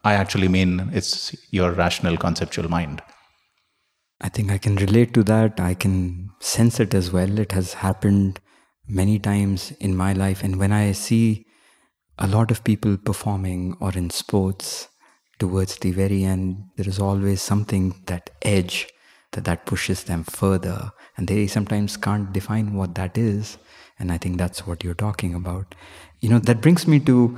I 0.03 0.13
actually 0.13 0.48
mean 0.48 0.89
it's 0.93 1.36
your 1.51 1.72
rational 1.72 2.17
conceptual 2.17 2.69
mind. 2.69 3.01
I 4.19 4.29
think 4.29 4.51
I 4.51 4.57
can 4.57 4.75
relate 4.75 5.13
to 5.13 5.24
that. 5.24 5.60
I 5.60 5.74
can 5.74 6.29
sense 6.39 6.79
it 6.79 6.93
as 6.93 7.12
well. 7.12 7.39
It 7.39 7.51
has 7.51 7.74
happened 7.74 8.39
many 8.88 9.19
times 9.19 9.72
in 9.79 9.96
my 9.96 10.13
life. 10.13 10.43
And 10.43 10.57
when 10.57 10.72
I 10.72 10.91
see 10.93 11.46
a 12.17 12.27
lot 12.27 12.50
of 12.50 12.63
people 12.63 12.98
performing 12.98 13.77
or 13.79 13.91
in 13.91 14.10
sports 14.10 14.88
towards 15.39 15.77
the 15.77 15.91
very 15.91 16.24
end, 16.24 16.63
there 16.77 16.88
is 16.88 17.00
always 17.00 17.41
something 17.41 18.01
that 18.07 18.31
edge 18.41 18.88
that 19.34 19.46
that 19.46 19.65
pushes 19.65 20.05
them 20.05 20.24
further. 20.24 20.91
And 21.17 21.27
they 21.27 21.47
sometimes 21.47 21.97
can't 21.97 22.31
define 22.31 22.74
what 22.74 22.95
that 22.95 23.17
is. 23.17 23.57
And 24.00 24.12
I 24.12 24.17
think 24.17 24.38
that's 24.38 24.67
what 24.67 24.83
you're 24.83 24.93
talking 24.93 25.33
about. 25.33 25.74
You 26.19 26.29
know, 26.29 26.39
that 26.39 26.62
brings 26.62 26.88
me 26.88 27.00
to 27.01 27.38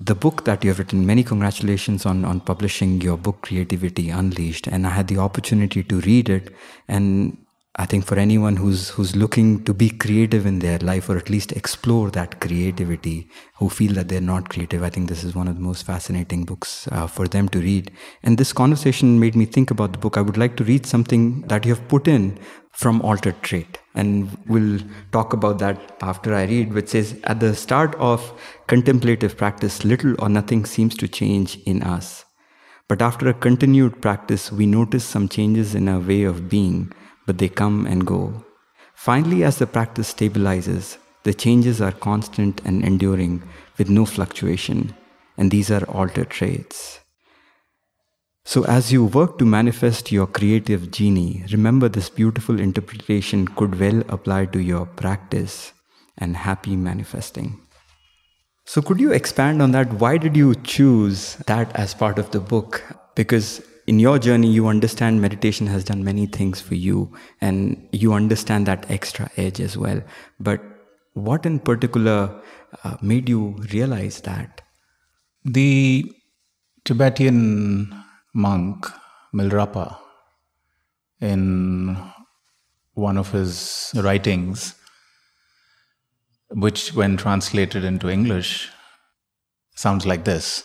the 0.00 0.14
book 0.14 0.44
that 0.44 0.64
you 0.64 0.70
have 0.70 0.78
written. 0.78 1.06
Many 1.06 1.22
congratulations 1.22 2.06
on, 2.06 2.24
on 2.24 2.40
publishing 2.40 3.00
your 3.00 3.16
book, 3.16 3.42
Creativity 3.42 4.10
Unleashed. 4.10 4.66
And 4.66 4.86
I 4.86 4.90
had 4.90 5.08
the 5.08 5.18
opportunity 5.18 5.82
to 5.82 6.00
read 6.00 6.28
it. 6.28 6.54
And 6.88 7.36
I 7.76 7.86
think 7.86 8.04
for 8.06 8.16
anyone 8.16 8.54
who's 8.54 8.90
who's 8.90 9.16
looking 9.16 9.64
to 9.64 9.74
be 9.74 9.90
creative 9.90 10.46
in 10.46 10.60
their 10.60 10.78
life 10.78 11.08
or 11.08 11.16
at 11.16 11.28
least 11.28 11.50
explore 11.50 12.08
that 12.12 12.40
creativity, 12.40 13.28
who 13.56 13.68
feel 13.68 13.94
that 13.94 14.08
they're 14.08 14.20
not 14.20 14.48
creative, 14.48 14.84
I 14.84 14.90
think 14.90 15.08
this 15.08 15.24
is 15.24 15.34
one 15.34 15.48
of 15.48 15.56
the 15.56 15.60
most 15.60 15.84
fascinating 15.84 16.44
books 16.44 16.86
uh, 16.92 17.08
for 17.08 17.26
them 17.26 17.48
to 17.48 17.58
read. 17.58 17.90
And 18.22 18.38
this 18.38 18.52
conversation 18.52 19.18
made 19.18 19.34
me 19.34 19.44
think 19.44 19.72
about 19.72 19.92
the 19.92 19.98
book. 19.98 20.16
I 20.16 20.20
would 20.20 20.36
like 20.36 20.56
to 20.58 20.64
read 20.64 20.86
something 20.86 21.40
that 21.48 21.64
you 21.66 21.74
have 21.74 21.88
put 21.88 22.06
in 22.06 22.38
from 22.70 23.02
Altered 23.02 23.42
Trait, 23.42 23.78
and 23.96 24.30
we'll 24.46 24.78
talk 25.10 25.32
about 25.32 25.58
that 25.58 25.96
after 26.00 26.32
I 26.32 26.44
read, 26.44 26.72
which 26.72 26.90
says 26.90 27.18
at 27.24 27.40
the 27.40 27.56
start 27.56 27.96
of 27.96 28.40
contemplative 28.68 29.36
practice, 29.36 29.84
little 29.84 30.14
or 30.20 30.28
nothing 30.28 30.64
seems 30.64 30.96
to 30.98 31.08
change 31.08 31.56
in 31.66 31.82
us. 31.82 32.24
But 32.86 33.02
after 33.02 33.28
a 33.28 33.34
continued 33.34 34.00
practice, 34.00 34.52
we 34.52 34.66
notice 34.66 35.04
some 35.04 35.28
changes 35.28 35.74
in 35.74 35.88
our 35.88 35.98
way 35.98 36.22
of 36.22 36.48
being 36.48 36.92
but 37.26 37.38
they 37.38 37.48
come 37.48 37.86
and 37.86 38.06
go. 38.06 38.44
Finally, 38.94 39.44
as 39.44 39.58
the 39.58 39.66
practice 39.66 40.12
stabilizes, 40.12 40.96
the 41.24 41.34
changes 41.34 41.80
are 41.80 41.92
constant 41.92 42.60
and 42.64 42.84
enduring 42.84 43.42
with 43.78 43.88
no 43.88 44.04
fluctuation, 44.04 44.94
and 45.36 45.50
these 45.50 45.70
are 45.70 45.84
altered 45.84 46.30
traits. 46.30 47.00
So, 48.46 48.64
as 48.66 48.92
you 48.92 49.06
work 49.06 49.38
to 49.38 49.46
manifest 49.46 50.12
your 50.12 50.26
creative 50.26 50.90
genie, 50.90 51.44
remember 51.50 51.88
this 51.88 52.10
beautiful 52.10 52.60
interpretation 52.60 53.48
could 53.48 53.80
well 53.80 54.02
apply 54.10 54.46
to 54.46 54.60
your 54.60 54.84
practice 54.84 55.72
and 56.18 56.36
happy 56.36 56.76
manifesting. 56.76 57.58
So, 58.66 58.82
could 58.82 59.00
you 59.00 59.12
expand 59.12 59.62
on 59.62 59.72
that? 59.72 59.94
Why 59.94 60.18
did 60.18 60.36
you 60.36 60.54
choose 60.56 61.36
that 61.46 61.74
as 61.74 61.94
part 61.94 62.18
of 62.18 62.32
the 62.32 62.40
book? 62.40 62.82
Because 63.14 63.62
in 63.86 63.98
your 63.98 64.18
journey, 64.18 64.50
you 64.50 64.66
understand 64.66 65.20
meditation 65.20 65.66
has 65.66 65.84
done 65.84 66.04
many 66.04 66.26
things 66.26 66.60
for 66.60 66.74
you 66.74 67.12
and 67.40 67.88
you 67.92 68.12
understand 68.12 68.66
that 68.66 68.90
extra 68.90 69.30
edge 69.36 69.60
as 69.60 69.76
well. 69.76 70.02
But 70.40 70.62
what 71.12 71.46
in 71.46 71.58
particular 71.58 72.42
uh, 72.82 72.96
made 73.02 73.28
you 73.28 73.56
realize 73.72 74.20
that? 74.22 74.62
The 75.44 76.10
Tibetan 76.84 77.94
monk 78.34 78.86
Milarepa, 79.34 79.98
in 81.20 81.96
one 82.94 83.16
of 83.18 83.32
his 83.32 83.92
writings, 83.96 84.74
which, 86.50 86.94
when 86.94 87.16
translated 87.16 87.84
into 87.84 88.08
English, 88.08 88.70
sounds 89.74 90.06
like 90.06 90.24
this 90.24 90.64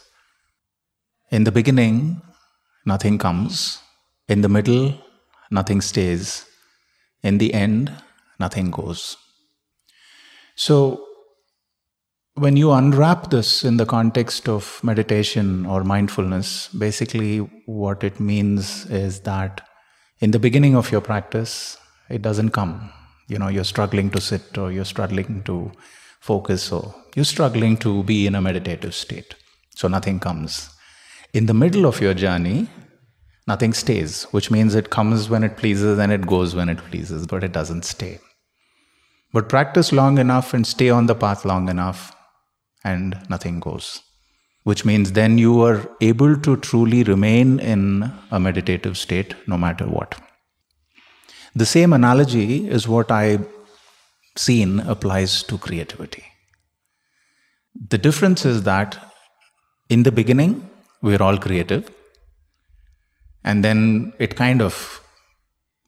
In 1.32 1.44
the 1.44 1.52
beginning, 1.52 2.22
nothing 2.94 3.18
comes. 3.18 3.80
In 4.28 4.42
the 4.42 4.50
middle, 4.50 4.94
nothing 5.50 5.82
stays. 5.82 6.46
In 7.24 7.38
the 7.38 7.54
end, 7.54 7.92
nothing 8.40 8.72
goes. 8.72 9.18
So, 10.56 10.76
when 12.36 12.56
you 12.56 12.72
unwrap 12.72 13.30
this 13.32 13.64
in 13.64 13.78
the 13.78 13.86
context 13.86 14.48
of 14.48 14.80
meditation 14.84 15.66
or 15.66 15.84
mindfulness, 15.84 16.70
basically 16.70 17.40
what 17.66 18.04
it 18.04 18.20
means 18.20 18.86
is 18.86 19.22
that 19.22 19.62
in 20.20 20.32
the 20.32 20.40
beginning 20.40 20.76
of 20.76 20.92
your 20.92 21.02
practice, 21.02 21.78
it 22.10 22.22
doesn't 22.22 22.52
come. 22.52 22.92
You 23.28 23.40
know, 23.40 23.50
you're 23.50 23.72
struggling 23.76 24.10
to 24.12 24.22
sit 24.22 24.58
or 24.58 24.72
you're 24.72 24.86
struggling 24.86 25.44
to 25.44 25.72
focus 26.22 26.72
or 26.72 26.96
you're 27.16 27.26
struggling 27.26 27.78
to 27.78 28.04
be 28.04 28.26
in 28.26 28.36
a 28.36 28.42
meditative 28.42 28.96
state. 28.96 29.36
So 29.76 29.88
nothing 29.88 30.20
comes. 30.20 30.70
In 31.32 31.46
the 31.46 31.54
middle 31.54 31.86
of 31.86 32.02
your 32.02 32.16
journey, 32.16 32.68
nothing 33.48 33.74
stays, 33.74 34.24
which 34.32 34.50
means 34.50 34.74
it 34.74 34.90
comes 34.90 35.30
when 35.30 35.44
it 35.44 35.58
pleases 35.58 36.00
and 36.00 36.12
it 36.12 36.26
goes 36.26 36.56
when 36.56 36.70
it 36.70 36.80
pleases, 36.80 37.28
but 37.28 37.44
it 37.44 37.52
doesn't 37.52 37.86
stay. 37.86 38.20
But 39.32 39.48
practice 39.48 39.92
long 39.92 40.18
enough 40.18 40.56
and 40.56 40.66
stay 40.66 40.90
on 40.90 41.06
the 41.06 41.14
path 41.14 41.46
long 41.46 41.70
enough, 41.70 42.16
and 42.84 43.22
nothing 43.30 43.60
goes. 43.60 44.02
Which 44.64 44.86
means 44.86 45.12
then 45.12 45.38
you 45.38 45.62
are 45.62 45.88
able 46.02 46.36
to 46.38 46.58
truly 46.58 47.04
remain 47.04 47.60
in 47.60 48.12
a 48.32 48.40
meditative 48.40 48.98
state 48.98 49.36
no 49.48 49.58
matter 49.58 49.86
what. 49.86 50.20
The 51.54 51.66
same 51.66 51.94
analogy 51.94 52.68
is 52.68 52.88
what 52.88 53.12
I've 53.12 53.48
seen 54.36 54.80
applies 54.80 55.44
to 55.44 55.58
creativity. 55.60 56.24
The 57.90 57.98
difference 57.98 58.46
is 58.46 58.64
that 58.64 58.98
in 59.90 60.04
the 60.04 60.12
beginning, 60.12 60.69
we're 61.02 61.22
all 61.22 61.38
creative. 61.38 61.90
And 63.44 63.64
then 63.64 64.14
it 64.20 64.36
kind 64.36 64.62
of 64.62 65.02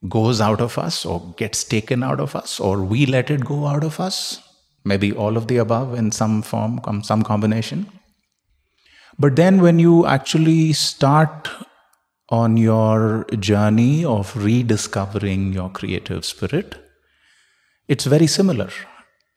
goes 0.07 0.41
out 0.41 0.61
of 0.61 0.77
us 0.77 1.05
or 1.05 1.33
gets 1.37 1.63
taken 1.63 2.01
out 2.01 2.19
of 2.19 2.35
us, 2.35 2.59
or 2.59 2.81
we 2.81 3.05
let 3.05 3.29
it 3.29 3.45
go 3.45 3.67
out 3.67 3.83
of 3.83 3.99
us. 3.99 4.41
Maybe 4.83 5.11
all 5.11 5.37
of 5.37 5.47
the 5.47 5.57
above 5.57 5.93
in 5.93 6.11
some 6.11 6.41
form, 6.41 6.81
some 7.03 7.21
combination. 7.21 7.87
But 9.19 9.35
then 9.35 9.61
when 9.61 9.77
you 9.77 10.07
actually 10.07 10.73
start 10.73 11.49
on 12.29 12.57
your 12.57 13.25
journey 13.39 14.03
of 14.03 14.35
rediscovering 14.35 15.53
your 15.53 15.69
creative 15.69 16.25
spirit, 16.25 16.75
it's 17.87 18.05
very 18.05 18.25
similar 18.25 18.69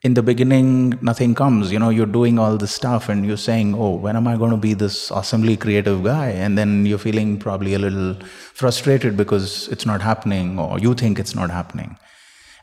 in 0.04 0.12
the 0.12 0.22
beginning 0.22 0.98
nothing 1.00 1.34
comes. 1.34 1.72
You 1.72 1.78
know 1.78 1.88
you're 1.88 2.14
doing 2.14 2.38
all 2.38 2.58
this 2.58 2.72
stuff 2.72 3.08
and 3.08 3.26
you're 3.26 3.44
saying 3.44 3.74
oh 3.74 3.94
when 3.96 4.16
am 4.16 4.28
i 4.28 4.36
going 4.36 4.50
to 4.50 4.62
be 4.68 4.74
this 4.74 5.10
awesomely 5.10 5.56
creative 5.56 6.04
guy? 6.04 6.28
And 6.28 6.58
then 6.58 6.86
you're 6.86 7.04
feeling 7.06 7.38
probably 7.38 7.72
a 7.74 7.78
little 7.78 8.14
frustrated 8.52 9.16
because 9.16 9.68
it's 9.68 9.86
not 9.86 10.02
happening 10.02 10.58
or 10.58 10.78
you 10.78 10.94
think 10.94 11.18
it's 11.18 11.34
not 11.34 11.50
happening. 11.50 11.96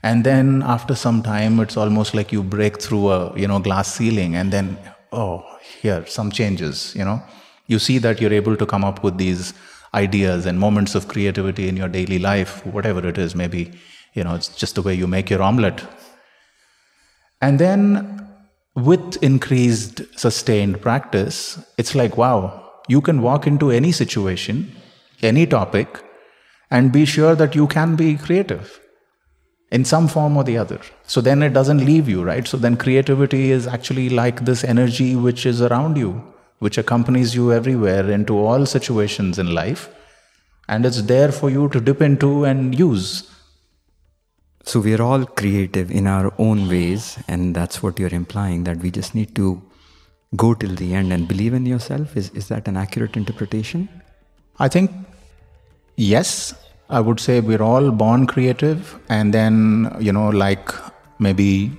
And 0.04 0.24
then 0.24 0.62
after 0.62 0.94
some 0.94 1.22
time 1.22 1.58
it's 1.58 1.76
almost 1.76 2.14
like 2.14 2.32
you 2.32 2.42
break 2.44 2.80
through 2.80 3.08
a 3.10 3.38
you 3.38 3.48
know 3.48 3.58
glass 3.58 3.92
ceiling 3.92 4.36
and 4.36 4.52
then 4.52 4.78
oh 5.12 5.44
here 5.80 6.06
some 6.06 6.30
changes 6.30 6.94
you 6.94 7.04
know? 7.04 7.20
You 7.66 7.78
see 7.78 7.98
that 7.98 8.20
you're 8.20 8.32
able 8.32 8.56
to 8.56 8.66
come 8.66 8.84
up 8.84 9.02
with 9.02 9.18
these 9.18 9.52
ideas 9.94 10.46
and 10.46 10.58
moments 10.58 10.94
of 10.94 11.08
creativity 11.08 11.68
in 11.68 11.76
your 11.76 11.88
daily 11.88 12.18
life 12.18 12.64
whatever 12.66 13.06
it 13.08 13.18
is 13.18 13.34
maybe 13.34 13.72
you 14.14 14.24
know 14.24 14.34
it's 14.34 14.48
just 14.62 14.76
the 14.76 14.82
way 14.82 14.94
you 14.94 15.06
make 15.06 15.28
your 15.28 15.42
omelette 15.42 15.82
and 17.42 17.58
then 17.58 18.26
with 18.74 19.22
increased 19.22 20.00
sustained 20.18 20.80
practice, 20.80 21.62
it's 21.76 21.94
like, 21.94 22.16
wow, 22.16 22.72
you 22.88 23.00
can 23.00 23.20
walk 23.20 23.46
into 23.46 23.70
any 23.70 23.92
situation, 23.92 24.74
any 25.22 25.46
topic, 25.46 26.02
and 26.70 26.92
be 26.92 27.04
sure 27.04 27.34
that 27.34 27.54
you 27.54 27.66
can 27.66 27.96
be 27.96 28.16
creative 28.16 28.80
in 29.70 29.84
some 29.84 30.06
form 30.06 30.36
or 30.36 30.44
the 30.44 30.56
other. 30.56 30.80
So 31.02 31.20
then 31.20 31.42
it 31.42 31.52
doesn't 31.52 31.84
leave 31.84 32.08
you, 32.08 32.22
right? 32.22 32.46
So 32.46 32.56
then 32.56 32.76
creativity 32.76 33.50
is 33.50 33.66
actually 33.66 34.08
like 34.08 34.44
this 34.44 34.64
energy 34.64 35.16
which 35.16 35.44
is 35.44 35.60
around 35.60 35.96
you, 35.96 36.22
which 36.60 36.78
accompanies 36.78 37.34
you 37.34 37.52
everywhere 37.52 38.10
into 38.10 38.38
all 38.38 38.66
situations 38.66 39.38
in 39.38 39.52
life. 39.52 39.88
And 40.68 40.86
it's 40.86 41.02
there 41.02 41.32
for 41.32 41.50
you 41.50 41.68
to 41.70 41.80
dip 41.80 42.00
into 42.00 42.44
and 42.44 42.78
use. 42.78 43.31
So 44.64 44.80
we're 44.80 45.02
all 45.02 45.24
creative 45.24 45.90
in 45.90 46.06
our 46.06 46.32
own 46.38 46.68
ways, 46.68 47.18
and 47.28 47.54
that's 47.54 47.82
what 47.82 47.98
you're 47.98 48.14
implying 48.14 48.64
that 48.64 48.78
we 48.78 48.90
just 48.90 49.14
need 49.14 49.34
to 49.34 49.60
go 50.36 50.54
till 50.54 50.74
the 50.74 50.94
end 50.94 51.12
and 51.12 51.26
believe 51.26 51.52
in 51.52 51.66
yourself. 51.66 52.16
Is, 52.16 52.30
is 52.30 52.48
that 52.48 52.68
an 52.68 52.76
accurate 52.76 53.16
interpretation? 53.16 53.88
I 54.58 54.68
think 54.68 54.90
yes, 55.96 56.54
I 56.88 57.00
would 57.00 57.20
say 57.20 57.40
we're 57.40 57.62
all 57.62 57.90
born 57.90 58.26
creative, 58.26 58.98
and 59.08 59.34
then, 59.34 59.94
you 59.98 60.12
know, 60.12 60.28
like 60.28 60.70
maybe 61.18 61.72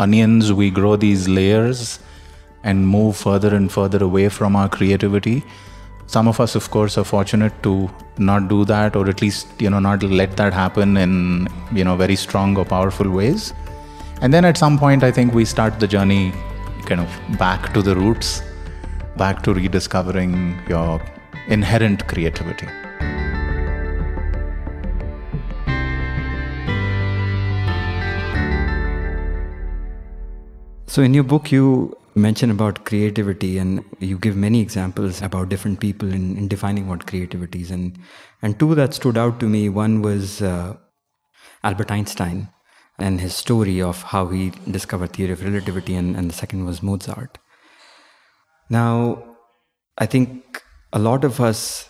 onions, 0.00 0.52
we 0.52 0.70
grow 0.70 0.96
these 0.96 1.28
layers 1.28 1.98
and 2.62 2.88
move 2.88 3.16
further 3.16 3.54
and 3.54 3.70
further 3.70 4.02
away 4.02 4.28
from 4.28 4.56
our 4.56 4.68
creativity. 4.68 5.44
Some 6.06 6.28
of 6.28 6.38
us, 6.38 6.54
of 6.54 6.70
course, 6.70 6.98
are 6.98 7.04
fortunate 7.04 7.62
to 7.62 7.90
not 8.18 8.48
do 8.48 8.64
that, 8.66 8.94
or 8.94 9.08
at 9.08 9.20
least, 9.22 9.48
you 9.60 9.70
know, 9.70 9.78
not 9.78 10.02
let 10.02 10.36
that 10.36 10.52
happen 10.52 10.96
in, 10.96 11.48
you 11.72 11.82
know, 11.82 11.96
very 11.96 12.14
strong 12.14 12.56
or 12.56 12.64
powerful 12.64 13.10
ways. 13.10 13.52
And 14.20 14.32
then 14.32 14.44
at 14.44 14.56
some 14.56 14.78
point, 14.78 15.02
I 15.02 15.10
think 15.10 15.34
we 15.34 15.44
start 15.44 15.80
the 15.80 15.88
journey 15.88 16.32
kind 16.86 17.00
of 17.00 17.38
back 17.38 17.72
to 17.74 17.82
the 17.82 17.96
roots, 17.96 18.42
back 19.16 19.42
to 19.44 19.54
rediscovering 19.54 20.58
your 20.68 21.00
inherent 21.48 22.06
creativity. 22.06 22.68
So, 30.86 31.02
in 31.02 31.12
your 31.12 31.24
book, 31.24 31.50
you 31.50 31.96
mention 32.14 32.50
about 32.50 32.84
creativity 32.84 33.58
and 33.58 33.84
you 33.98 34.18
give 34.18 34.36
many 34.36 34.60
examples 34.60 35.20
about 35.20 35.48
different 35.48 35.80
people 35.80 36.12
in, 36.12 36.36
in 36.36 36.48
defining 36.48 36.88
what 36.88 37.06
creativity 37.06 37.62
is. 37.62 37.70
And, 37.70 37.98
and 38.40 38.58
two 38.58 38.74
that 38.76 38.94
stood 38.94 39.18
out 39.18 39.40
to 39.40 39.48
me 39.48 39.68
one 39.68 40.02
was 40.02 40.40
uh, 40.40 40.76
Albert 41.64 41.90
Einstein 41.90 42.48
and 42.98 43.20
his 43.20 43.34
story 43.34 43.82
of 43.82 44.02
how 44.02 44.28
he 44.28 44.50
discovered 44.70 45.12
theory 45.12 45.32
of 45.32 45.42
relativity, 45.42 45.94
and, 45.94 46.16
and 46.16 46.30
the 46.30 46.34
second 46.34 46.64
was 46.64 46.82
Mozart. 46.82 47.38
Now, 48.70 49.24
I 49.98 50.06
think 50.06 50.62
a 50.92 50.98
lot 50.98 51.24
of 51.24 51.40
us 51.40 51.88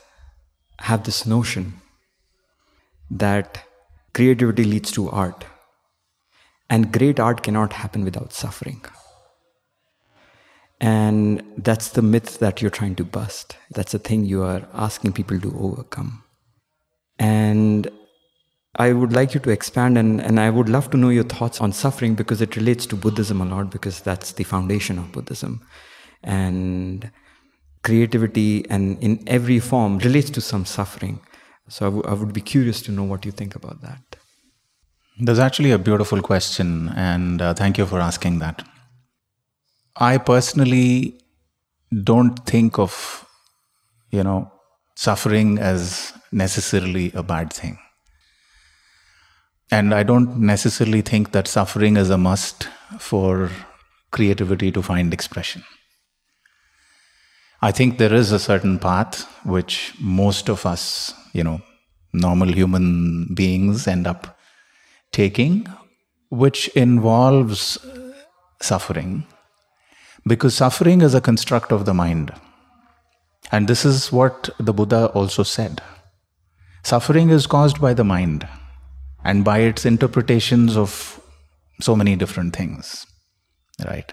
have 0.80 1.04
this 1.04 1.26
notion 1.26 1.74
that 3.10 3.64
creativity 4.14 4.64
leads 4.64 4.90
to 4.92 5.10
art, 5.10 5.44
and 6.70 6.92
great 6.92 7.20
art 7.20 7.42
cannot 7.42 7.74
happen 7.74 8.04
without 8.04 8.32
suffering. 8.32 8.82
And 10.86 11.42
that's 11.56 11.88
the 11.88 12.02
myth 12.02 12.40
that 12.40 12.60
you're 12.60 12.70
trying 12.78 12.94
to 12.96 13.04
bust. 13.04 13.56
That's 13.70 13.92
the 13.92 13.98
thing 13.98 14.26
you 14.26 14.42
are 14.42 14.68
asking 14.74 15.14
people 15.14 15.40
to 15.40 15.50
overcome. 15.58 16.22
And 17.18 17.88
I 18.76 18.92
would 18.92 19.12
like 19.18 19.32
you 19.32 19.40
to 19.40 19.50
expand, 19.50 19.96
and, 19.96 20.20
and 20.20 20.38
I 20.38 20.50
would 20.50 20.68
love 20.68 20.90
to 20.90 20.98
know 20.98 21.08
your 21.08 21.24
thoughts 21.24 21.62
on 21.62 21.72
suffering 21.72 22.14
because 22.14 22.42
it 22.42 22.56
relates 22.56 22.84
to 22.86 22.96
Buddhism 22.96 23.40
a 23.40 23.46
lot, 23.46 23.70
because 23.70 24.00
that's 24.00 24.32
the 24.32 24.44
foundation 24.44 24.98
of 24.98 25.10
Buddhism. 25.10 25.62
And 26.22 27.10
creativity, 27.82 28.68
and 28.68 29.02
in 29.02 29.22
every 29.26 29.60
form, 29.60 29.98
relates 29.98 30.28
to 30.30 30.42
some 30.42 30.66
suffering. 30.66 31.20
So 31.68 31.86
I, 31.86 31.88
w- 31.88 32.04
I 32.06 32.12
would 32.12 32.34
be 32.34 32.42
curious 32.42 32.82
to 32.82 32.92
know 32.92 33.04
what 33.04 33.24
you 33.24 33.32
think 33.32 33.54
about 33.54 33.80
that. 33.80 34.16
There's 35.18 35.38
actually 35.38 35.70
a 35.70 35.78
beautiful 35.78 36.20
question, 36.20 36.90
and 36.94 37.40
uh, 37.40 37.54
thank 37.54 37.78
you 37.78 37.86
for 37.86 38.00
asking 38.00 38.40
that. 38.40 38.66
I 39.96 40.18
personally 40.18 41.20
don't 42.02 42.44
think 42.46 42.78
of, 42.78 43.26
you 44.10 44.24
know, 44.24 44.50
suffering 44.96 45.58
as 45.58 46.12
necessarily 46.32 47.12
a 47.14 47.22
bad 47.22 47.52
thing. 47.52 47.78
And 49.70 49.94
I 49.94 50.02
don't 50.02 50.38
necessarily 50.38 51.00
think 51.00 51.32
that 51.32 51.48
suffering 51.48 51.96
is 51.96 52.10
a 52.10 52.18
must 52.18 52.68
for 52.98 53.50
creativity 54.10 54.70
to 54.72 54.82
find 54.82 55.12
expression. 55.12 55.64
I 57.62 57.72
think 57.72 57.98
there 57.98 58.12
is 58.12 58.30
a 58.30 58.38
certain 58.38 58.78
path 58.78 59.22
which 59.44 59.94
most 60.00 60.48
of 60.50 60.66
us, 60.66 61.14
you 61.32 61.42
know, 61.42 61.60
normal 62.12 62.52
human 62.52 63.32
beings 63.34 63.86
end 63.88 64.06
up 64.06 64.38
taking, 65.12 65.66
which 66.28 66.68
involves 66.68 67.78
suffering. 68.60 69.26
Because 70.26 70.54
suffering 70.54 71.02
is 71.02 71.14
a 71.14 71.20
construct 71.20 71.70
of 71.72 71.84
the 71.84 71.94
mind. 71.94 72.32
And 73.52 73.68
this 73.68 73.84
is 73.84 74.10
what 74.10 74.50
the 74.58 74.72
Buddha 74.72 75.06
also 75.08 75.42
said. 75.42 75.82
Suffering 76.82 77.30
is 77.30 77.46
caused 77.46 77.80
by 77.80 77.94
the 77.94 78.04
mind 78.04 78.46
and 79.24 79.44
by 79.44 79.58
its 79.58 79.86
interpretations 79.86 80.76
of 80.76 81.20
so 81.80 81.96
many 81.96 82.16
different 82.16 82.54
things, 82.54 83.06
right? 83.86 84.12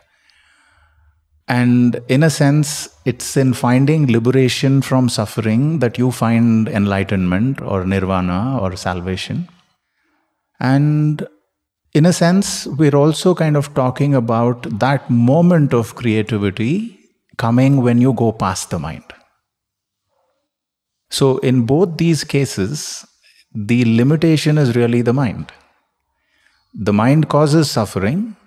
And 1.47 2.02
in 2.08 2.24
a 2.24 2.30
sense, 2.30 2.89
it's 3.04 3.36
in 3.36 3.54
finding 3.54 4.10
liberation 4.10 4.82
from 4.82 5.10
suffering 5.10 5.80
that 5.80 5.97
you 5.97 6.12
find 6.12 6.69
enlightenment 6.69 7.62
or 7.62 7.86
nirvana 7.86 8.58
or 8.62 8.78
salvation. 8.78 9.50
And 10.60 11.28
in 11.93 12.06
a 12.06 12.13
sense, 12.13 12.67
we're 12.67 12.95
also 12.95 13.36
kind 13.36 13.58
of 13.58 13.73
talking 13.73 14.15
about 14.15 14.80
that 14.80 15.10
moment 15.10 15.73
of 15.73 15.95
creativity 15.95 16.97
coming 17.38 17.82
when 17.82 17.99
you 17.99 18.13
go 18.13 18.32
past 18.32 18.69
the 18.69 18.80
mind. 18.80 19.04
So, 21.10 21.39
in 21.39 21.65
both 21.65 21.97
these 21.97 22.23
cases, 22.23 23.06
the 23.54 23.84
limitation 23.84 24.58
is 24.58 24.75
really 24.75 25.01
the 25.01 25.13
mind. 25.13 25.51
The 26.73 26.93
mind 26.93 27.27
causes 27.27 27.69
suffering. 27.69 28.38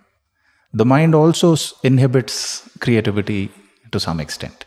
The 0.73 0.87
mind 0.87 1.15
also 1.15 1.57
inhibits 1.83 2.69
creativity 2.81 3.51
to 3.93 4.01
some 4.01 4.19
extent. 4.19 4.65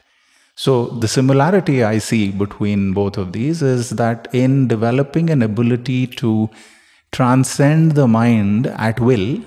So, 0.55 0.87
the 0.87 1.07
similarity 1.07 1.83
I 1.83 1.97
see 1.97 2.29
between 2.31 2.93
both 2.93 3.17
of 3.17 3.33
these 3.33 3.63
is 3.63 3.89
that 3.91 4.27
in 4.31 4.67
developing 4.67 5.31
an 5.31 5.41
ability 5.41 6.07
to 6.21 6.49
transcend 7.11 7.93
the 7.93 8.07
mind 8.07 8.67
at 8.67 8.99
will, 8.99 9.39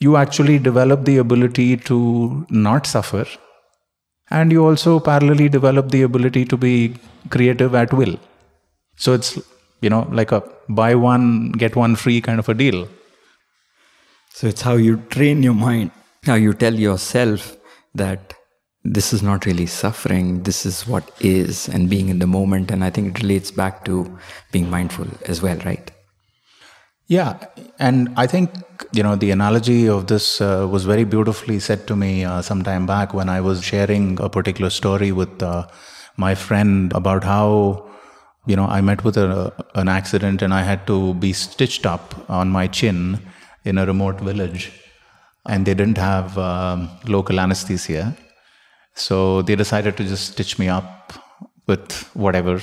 you 0.00 0.16
actually 0.16 0.58
develop 0.58 1.04
the 1.04 1.18
ability 1.18 1.76
to 1.76 2.46
not 2.50 2.86
suffer. 2.86 3.26
And 4.30 4.52
you 4.52 4.64
also 4.64 5.00
parallelly 5.00 5.50
develop 5.50 5.90
the 5.90 6.02
ability 6.02 6.44
to 6.46 6.56
be 6.56 6.96
creative 7.30 7.74
at 7.74 7.92
will. 7.92 8.18
So, 8.96 9.14
it's 9.14 9.38
you 9.80 9.90
know, 9.90 10.08
like 10.10 10.32
a 10.32 10.42
buy 10.68 10.94
one, 10.94 11.52
get 11.52 11.76
one 11.76 11.96
free 11.96 12.20
kind 12.20 12.38
of 12.38 12.48
a 12.48 12.54
deal. 12.54 12.88
So 14.30 14.46
it's 14.46 14.62
how 14.62 14.74
you 14.74 14.98
train 15.10 15.42
your 15.42 15.54
mind, 15.54 15.90
how 16.24 16.34
you 16.34 16.54
tell 16.54 16.74
yourself 16.74 17.56
that 17.94 18.34
this 18.84 19.12
is 19.12 19.22
not 19.22 19.46
really 19.46 19.66
suffering, 19.66 20.42
this 20.44 20.64
is 20.64 20.86
what 20.86 21.10
is, 21.20 21.68
and 21.68 21.90
being 21.90 22.08
in 22.08 22.18
the 22.18 22.26
moment. 22.26 22.70
And 22.70 22.84
I 22.84 22.90
think 22.90 23.16
it 23.16 23.22
relates 23.22 23.50
back 23.50 23.84
to 23.84 24.18
being 24.52 24.70
mindful 24.70 25.06
as 25.26 25.42
well, 25.42 25.58
right? 25.58 25.90
Yeah, 27.08 27.38
and 27.78 28.10
I 28.16 28.26
think 28.26 28.50
you 28.92 29.02
know 29.02 29.16
the 29.16 29.30
analogy 29.30 29.88
of 29.88 30.06
this 30.06 30.40
uh, 30.40 30.68
was 30.70 30.84
very 30.84 31.04
beautifully 31.04 31.58
said 31.58 31.86
to 31.88 31.96
me 31.96 32.24
uh, 32.24 32.42
some 32.42 32.62
time 32.62 32.86
back 32.86 33.14
when 33.14 33.28
I 33.28 33.40
was 33.40 33.64
sharing 33.64 34.20
a 34.20 34.28
particular 34.28 34.70
story 34.70 35.10
with 35.10 35.42
uh, 35.42 35.66
my 36.16 36.34
friend 36.34 36.92
about 36.92 37.24
how 37.24 37.88
you 38.48 38.56
know, 38.56 38.66
I 38.66 38.80
met 38.80 39.04
with 39.04 39.18
a, 39.18 39.52
an 39.74 39.88
accident 39.88 40.40
and 40.40 40.54
I 40.54 40.62
had 40.62 40.86
to 40.86 41.14
be 41.14 41.32
stitched 41.34 41.84
up 41.84 42.14
on 42.30 42.48
my 42.48 42.66
chin 42.66 43.20
in 43.64 43.76
a 43.76 43.84
remote 43.84 44.20
village. 44.20 44.72
And 45.46 45.66
they 45.66 45.74
didn't 45.74 45.98
have 45.98 46.36
um, 46.38 46.88
local 47.06 47.38
anesthesia. 47.38 48.16
So 48.94 49.42
they 49.42 49.54
decided 49.54 49.98
to 49.98 50.04
just 50.04 50.32
stitch 50.32 50.58
me 50.58 50.68
up 50.68 51.12
with 51.66 51.92
whatever, 52.14 52.60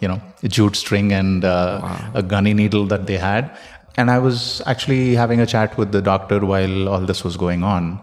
you 0.00 0.08
know, 0.08 0.20
a 0.42 0.48
jute 0.48 0.76
string 0.76 1.12
and 1.12 1.44
uh, 1.44 1.80
wow. 1.82 2.10
a 2.14 2.22
gunny 2.22 2.54
needle 2.54 2.86
that 2.86 3.06
they 3.06 3.18
had. 3.18 3.54
And 3.98 4.12
I 4.12 4.20
was 4.20 4.62
actually 4.64 5.16
having 5.16 5.40
a 5.40 5.46
chat 5.46 5.76
with 5.76 5.90
the 5.90 6.00
doctor 6.00 6.38
while 6.46 6.88
all 6.88 7.00
this 7.00 7.24
was 7.24 7.36
going 7.36 7.64
on. 7.64 8.00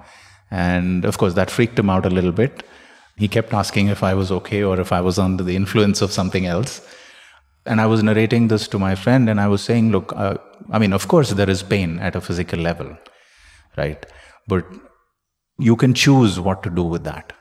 And 0.51 1.05
of 1.05 1.17
course, 1.17 1.35
that 1.35 1.49
freaked 1.49 1.79
him 1.79 1.89
out 1.89 2.05
a 2.05 2.09
little 2.09 2.33
bit. 2.33 2.63
He 3.15 3.29
kept 3.29 3.53
asking 3.53 3.87
if 3.87 4.03
I 4.03 4.13
was 4.13 4.29
okay 4.39 4.61
or 4.61 4.77
if 4.77 4.91
I 4.91 4.99
was 4.99 5.17
under 5.17 5.41
the 5.41 5.55
influence 5.55 6.01
of 6.01 6.11
something 6.11 6.45
else. 6.45 6.81
And 7.65 7.79
I 7.79 7.85
was 7.85 8.03
narrating 8.03 8.49
this 8.49 8.67
to 8.67 8.77
my 8.77 8.93
friend, 8.93 9.29
and 9.29 9.39
I 9.39 9.47
was 9.47 9.63
saying, 9.63 9.91
look, 9.91 10.11
uh, 10.15 10.35
I 10.69 10.79
mean, 10.79 10.91
of 10.91 11.07
course, 11.07 11.29
there 11.31 11.49
is 11.49 11.63
pain 11.63 11.97
at 11.99 12.15
a 12.15 12.21
physical 12.21 12.59
level, 12.59 12.95
right? 13.77 14.05
But 14.47 14.65
you 15.57 15.77
can 15.77 15.93
choose 15.93 16.39
what 16.39 16.61
to 16.63 16.69
do 16.69 16.83
with 16.83 17.05
that. 17.05 17.31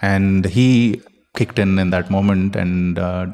And 0.00 0.44
he 0.44 1.00
kicked 1.34 1.58
in 1.58 1.78
in 1.78 1.90
that 1.90 2.10
moment 2.10 2.54
and 2.54 2.98
uh, 2.98 3.26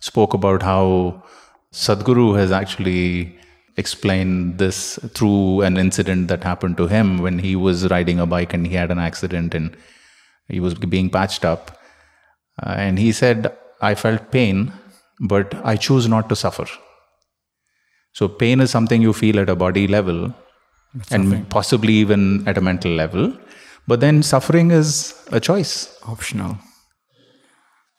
spoke 0.00 0.34
about 0.34 0.62
how 0.62 1.24
Sadhguru 1.72 2.36
has 2.36 2.52
actually 2.52 3.38
explained 3.76 4.58
this 4.58 4.98
through 5.14 5.62
an 5.62 5.76
incident 5.76 6.28
that 6.28 6.44
happened 6.44 6.76
to 6.76 6.86
him 6.86 7.18
when 7.18 7.38
he 7.38 7.56
was 7.56 7.88
riding 7.90 8.20
a 8.20 8.26
bike 8.26 8.52
and 8.52 8.66
he 8.66 8.74
had 8.74 8.90
an 8.90 8.98
accident 8.98 9.54
and 9.54 9.76
he 10.48 10.60
was 10.60 10.74
being 10.74 11.08
patched 11.08 11.44
up. 11.44 11.78
Uh, 12.62 12.74
and 12.76 12.98
he 12.98 13.12
said, 13.12 13.56
I 13.80 13.94
felt 13.94 14.30
pain 14.30 14.72
but 15.22 15.54
I 15.64 15.76
choose 15.76 16.08
not 16.08 16.28
to 16.28 16.36
suffer. 16.36 16.66
So, 18.12 18.28
pain 18.28 18.60
is 18.60 18.70
something 18.70 19.00
you 19.00 19.12
feel 19.12 19.38
at 19.38 19.48
a 19.48 19.56
body 19.56 19.86
level 19.86 20.34
and 21.10 21.48
possibly 21.48 21.94
even 21.94 22.46
at 22.46 22.58
a 22.58 22.60
mental 22.60 22.90
level. 22.90 23.32
But 23.86 24.00
then 24.00 24.22
suffering 24.22 24.70
is 24.70 25.14
a 25.32 25.40
choice. 25.40 25.96
Optional. 26.06 26.58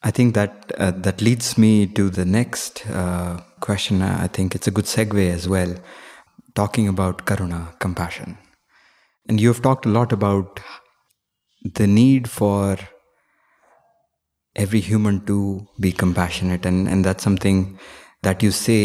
I 0.04 0.12
think 0.12 0.36
that 0.36 0.72
uh, 0.78 0.92
that 0.92 1.22
leads 1.22 1.58
me 1.58 1.88
to 1.88 2.10
the 2.10 2.26
next 2.26 2.86
uh, 2.88 3.40
question. 3.66 4.02
Uh, 4.02 4.18
I 4.22 4.28
think 4.28 4.56
it's 4.56 4.68
a 4.68 4.76
good 4.78 4.86
segue 4.94 5.26
as 5.34 5.48
well, 5.56 5.76
talking 6.62 6.88
about 6.88 7.26
karuna, 7.26 7.62
compassion, 7.80 8.38
and 9.28 9.40
you 9.40 9.48
have 9.54 9.62
talked 9.68 9.86
a 9.86 9.94
lot 9.98 10.12
about 10.12 10.60
the 11.80 11.88
need 11.88 12.30
for 12.30 12.78
every 14.56 14.82
human 14.92 15.26
to 15.32 15.68
be 15.80 15.92
compassionate, 16.06 16.66
and 16.72 16.88
and 16.88 17.10
that's 17.10 17.24
something 17.24 17.66
that 18.24 18.44
you 18.44 18.52
say 18.52 18.80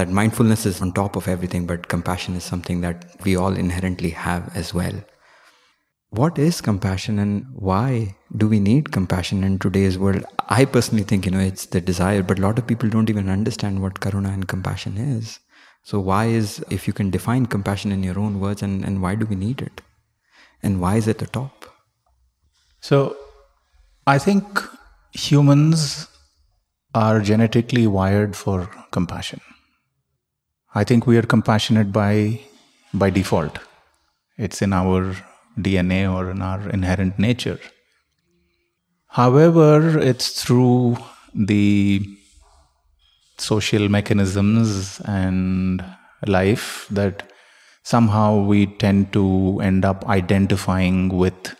that 0.00 0.08
mindfulness 0.20 0.66
is 0.66 0.82
on 0.82 0.92
top 0.92 1.16
of 1.16 1.28
everything, 1.34 1.66
but 1.66 1.88
compassion 1.88 2.34
is 2.40 2.44
something 2.44 2.82
that 2.82 3.04
we 3.24 3.36
all 3.36 3.56
inherently 3.66 4.10
have 4.10 4.54
as 4.54 4.74
well. 4.74 5.02
What 6.12 6.38
is 6.38 6.60
compassion 6.60 7.18
and 7.18 7.46
why 7.54 8.16
do 8.36 8.46
we 8.46 8.60
need 8.60 8.92
compassion 8.92 9.42
in 9.42 9.58
today's 9.58 9.96
world? 9.96 10.26
I 10.50 10.66
personally 10.66 11.04
think, 11.04 11.24
you 11.24 11.32
know, 11.32 11.38
it's 11.38 11.64
the 11.64 11.80
desire, 11.80 12.22
but 12.22 12.38
a 12.38 12.42
lot 12.42 12.58
of 12.58 12.66
people 12.66 12.90
don't 12.90 13.08
even 13.08 13.30
understand 13.30 13.80
what 13.80 14.00
karuna 14.00 14.30
and 14.34 14.46
compassion 14.46 14.98
is. 14.98 15.38
So, 15.84 15.98
why 16.00 16.26
is, 16.26 16.62
if 16.68 16.86
you 16.86 16.92
can 16.92 17.08
define 17.08 17.46
compassion 17.46 17.92
in 17.92 18.02
your 18.02 18.18
own 18.18 18.40
words, 18.40 18.60
and, 18.60 18.84
and 18.84 19.00
why 19.00 19.14
do 19.14 19.24
we 19.24 19.36
need 19.36 19.62
it? 19.62 19.80
And 20.62 20.82
why 20.82 20.96
is 20.96 21.08
it 21.08 21.16
the 21.16 21.26
top? 21.26 21.64
So, 22.80 23.16
I 24.06 24.18
think 24.18 24.60
humans 25.12 26.08
are 26.94 27.20
genetically 27.20 27.86
wired 27.86 28.36
for 28.36 28.66
compassion. 28.90 29.40
I 30.74 30.84
think 30.84 31.06
we 31.06 31.16
are 31.16 31.22
compassionate 31.22 31.90
by 31.90 32.40
by 32.92 33.08
default. 33.08 33.60
It's 34.36 34.60
in 34.60 34.74
our 34.74 35.16
DNA 35.58 36.12
or 36.12 36.30
in 36.30 36.42
our 36.42 36.68
inherent 36.70 37.18
nature. 37.18 37.60
However, 39.08 39.98
it's 39.98 40.42
through 40.42 40.96
the 41.34 42.06
social 43.38 43.88
mechanisms 43.88 45.00
and 45.04 45.84
life 46.26 46.86
that 46.90 47.28
somehow 47.82 48.38
we 48.38 48.66
tend 48.66 49.12
to 49.12 49.60
end 49.62 49.84
up 49.84 50.06
identifying 50.08 51.08
with 51.08 51.56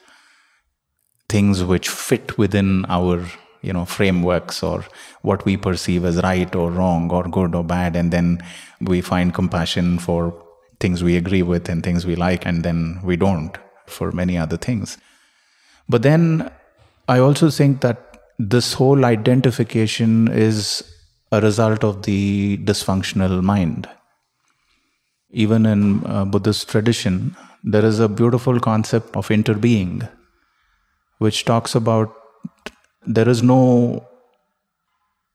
things 1.28 1.64
which 1.64 1.88
fit 1.88 2.38
within 2.38 2.84
our 2.88 3.24
you 3.62 3.72
know 3.72 3.84
frameworks 3.84 4.62
or 4.62 4.84
what 5.22 5.44
we 5.44 5.56
perceive 5.56 6.04
as 6.04 6.20
right 6.22 6.54
or 6.54 6.70
wrong 6.70 7.10
or 7.10 7.24
good 7.24 7.54
or 7.54 7.64
bad 7.64 7.96
and 7.96 8.12
then 8.12 8.42
we 8.80 9.00
find 9.00 9.34
compassion 9.34 9.98
for 9.98 10.20
things 10.80 11.02
we 11.02 11.16
agree 11.16 11.42
with 11.42 11.68
and 11.68 11.82
things 11.82 12.04
we 12.04 12.16
like 12.16 12.44
and 12.44 12.64
then 12.64 13.00
we 13.02 13.16
don't 13.16 13.58
for 13.98 14.10
many 14.20 14.38
other 14.44 14.58
things 14.68 14.96
but 15.88 16.02
then 16.02 16.24
i 17.08 17.18
also 17.18 17.50
think 17.58 17.80
that 17.80 17.98
this 18.38 18.72
whole 18.80 19.04
identification 19.04 20.28
is 20.28 20.82
a 21.30 21.40
result 21.40 21.84
of 21.90 22.02
the 22.02 22.58
dysfunctional 22.70 23.42
mind 23.42 23.88
even 25.30 25.66
in 25.74 25.84
uh, 26.06 26.24
buddhist 26.24 26.68
tradition 26.68 27.36
there 27.74 27.84
is 27.84 28.00
a 28.00 28.08
beautiful 28.08 28.58
concept 28.70 29.16
of 29.16 29.28
interbeing 29.28 30.08
which 31.18 31.44
talks 31.44 31.74
about 31.74 32.18
there 33.06 33.28
is 33.28 33.42
no 33.42 33.60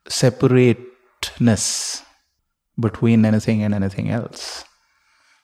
separateness 0.08 2.04
between 2.80 3.26
anything 3.26 3.64
and 3.64 3.74
anything 3.74 4.10
else. 4.10 4.64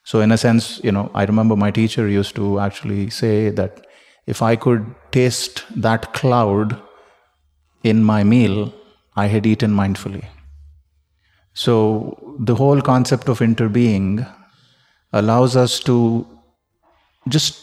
So, 0.04 0.20
in 0.20 0.32
a 0.32 0.38
sense, 0.38 0.80
you 0.84 0.92
know, 0.92 1.10
I 1.14 1.24
remember 1.24 1.56
my 1.56 1.70
teacher 1.70 2.08
used 2.08 2.36
to 2.36 2.60
actually 2.60 3.10
say 3.10 3.50
that 3.50 3.86
if 4.26 4.42
I 4.42 4.56
could 4.56 4.94
taste 5.12 5.64
that 5.76 6.12
cloud 6.12 6.80
in 7.82 8.04
my 8.04 8.22
meal, 8.24 8.72
I 9.16 9.26
had 9.26 9.46
eaten 9.46 9.70
mindfully. 9.70 10.24
So, 11.54 12.36
the 12.38 12.54
whole 12.54 12.80
concept 12.82 13.28
of 13.28 13.38
interbeing 13.38 14.28
allows 15.12 15.56
us 15.56 15.80
to 15.80 16.26
just 17.28 17.62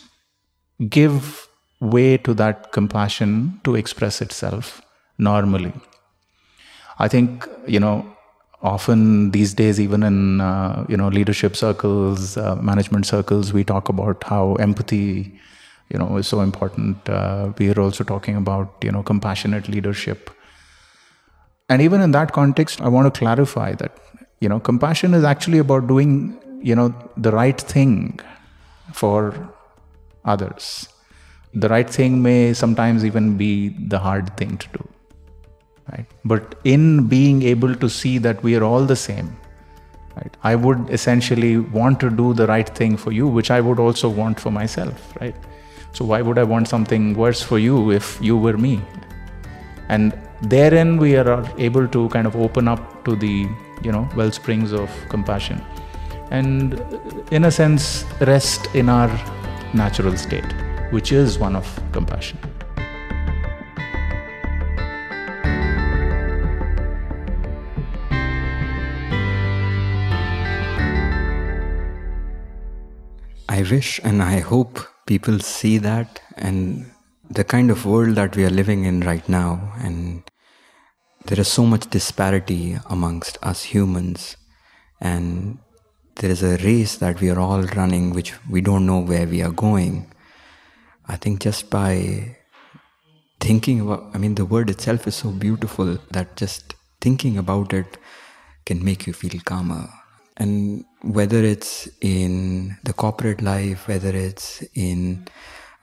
give 0.90 1.48
way 1.80 2.18
to 2.18 2.34
that 2.36 2.72
compassion 2.72 3.60
to 3.64 3.76
express 3.76 4.22
itself 4.22 4.82
normally. 5.18 5.74
I 7.00 7.08
think, 7.08 7.48
you 7.68 7.80
know, 7.80 8.16
often 8.64 9.32
these 9.32 9.54
days, 9.54 9.80
even 9.80 10.04
in, 10.04 10.42
uh, 10.42 10.86
you 10.88 10.98
know, 10.98 11.08
leadership 11.08 11.56
circles, 11.56 12.38
uh, 12.38 12.56
management 12.56 13.06
circles, 13.06 13.54
we 13.54 13.64
talk 13.64 13.90
about 13.90 14.24
how 14.24 14.56
empathy, 14.56 15.34
you 15.90 16.00
know, 16.00 16.18
is 16.18 16.28
so 16.28 16.42
important. 16.42 17.10
Uh, 17.10 17.52
we 17.58 17.72
are 17.72 17.80
also 17.80 18.04
talking 18.04 18.36
about, 18.36 18.74
you 18.82 18.92
know, 18.92 19.04
compassionate 19.04 19.68
leadership. 19.68 20.30
And 21.70 21.82
even 21.82 22.02
in 22.02 22.12
that 22.12 22.34
context, 22.34 22.82
I 22.82 22.90
want 22.90 23.14
to 23.14 23.18
clarify 23.18 23.74
that, 23.74 23.98
you 24.40 24.50
know, 24.50 24.60
compassion 24.60 25.14
is 25.14 25.24
actually 25.24 25.58
about 25.60 25.88
doing, 25.88 26.38
you 26.62 26.76
know, 26.76 26.94
the 27.18 27.32
right 27.32 27.60
thing 27.60 28.20
for 28.94 29.50
others 30.26 30.88
the 31.54 31.68
right 31.68 31.90
thing 31.90 32.22
may 32.22 32.54
sometimes 32.54 33.04
even 33.04 33.38
be 33.38 33.70
the 33.70 34.00
hard 34.00 34.36
thing 34.38 34.58
to 34.58 34.68
do 34.70 34.88
right? 35.92 36.06
But 36.26 36.56
in 36.64 37.08
being 37.08 37.44
able 37.44 37.76
to 37.76 37.90
see 37.90 38.18
that 38.20 38.44
we 38.44 38.56
are 38.56 38.64
all 38.64 38.86
the 38.86 38.96
same 38.96 39.36
right 40.16 40.36
i 40.44 40.54
would 40.54 40.90
essentially 40.90 41.58
want 41.58 42.00
to 42.00 42.10
do 42.10 42.34
the 42.34 42.46
right 42.48 42.70
thing 42.80 42.98
for 42.98 43.14
you 43.14 43.28
which 43.28 43.50
i 43.50 43.62
would 43.62 43.80
also 43.80 44.10
want 44.10 44.38
for 44.40 44.52
myself 44.52 45.14
right? 45.22 45.36
So 45.94 46.06
why 46.06 46.22
would 46.22 46.38
i 46.38 46.44
want 46.44 46.68
something 46.68 47.16
worse 47.16 47.42
for 47.42 47.60
you 47.60 47.92
if 47.92 48.18
you 48.22 48.38
were 48.38 48.58
me? 48.58 48.82
And 49.90 50.18
therein 50.42 50.98
we 50.98 51.18
are 51.18 51.44
able 51.58 51.88
to 51.96 52.08
kind 52.10 52.26
of 52.26 52.36
open 52.36 52.68
up 52.68 53.04
to 53.06 53.16
the 53.16 53.50
you 53.84 53.92
know 53.92 54.08
well 54.16 54.32
springs 54.32 54.72
of 54.72 54.90
compassion. 55.10 55.62
And 56.30 56.82
in 57.32 57.44
a 57.44 57.52
sense 57.52 58.06
rest 58.22 58.74
in 58.74 58.88
our 58.88 59.10
natural 59.74 60.16
state 60.16 60.56
which 60.92 61.12
is 61.12 61.38
one 61.38 61.56
of 61.58 61.68
compassion. 61.92 62.40
I 73.62 73.64
wish 73.70 74.00
and 74.04 74.24
I 74.24 74.40
hope 74.40 74.80
people 75.06 75.40
see 75.40 75.78
that 75.78 76.20
and 76.36 76.90
the 77.30 77.44
kind 77.44 77.70
of 77.70 77.86
world 77.86 78.16
that 78.16 78.36
we 78.36 78.44
are 78.44 78.50
living 78.50 78.86
in 78.86 79.02
right 79.02 79.28
now. 79.30 79.74
And 79.78 80.24
there 81.26 81.40
is 81.40 81.48
so 81.48 81.68
much 81.68 81.88
disparity 81.92 82.80
amongst 82.90 83.38
us 83.44 83.62
humans. 83.62 84.36
And 85.00 85.60
there 86.16 86.32
is 86.32 86.42
a 86.42 86.58
race 86.58 86.96
that 86.98 87.22
we 87.22 87.30
are 87.30 87.40
all 87.40 87.62
running 87.80 88.14
which 88.14 88.34
we 88.50 88.62
don't 88.62 88.88
know 88.88 89.00
where 89.00 89.28
we 89.28 89.44
are 89.44 89.52
going. 89.52 90.12
I 91.08 91.18
think 91.18 91.42
just 91.42 91.70
by 91.70 92.38
thinking 93.40 93.82
about, 93.82 94.10
I 94.16 94.18
mean, 94.18 94.34
the 94.34 94.46
word 94.46 94.72
itself 94.72 95.06
is 95.06 95.16
so 95.16 95.30
beautiful 95.30 96.00
that 96.10 96.36
just 96.36 96.74
thinking 97.00 97.38
about 97.38 97.74
it 97.74 97.98
can 98.66 98.84
make 98.84 99.06
you 99.06 99.14
feel 99.14 99.40
calmer. 99.46 99.88
And 100.42 100.86
whether 101.04 101.44
it's 101.44 101.88
in 102.02 102.76
the 102.84 102.94
corporate 102.94 103.42
life, 103.44 103.88
whether 103.88 104.10
it's 104.10 104.64
in 104.74 105.28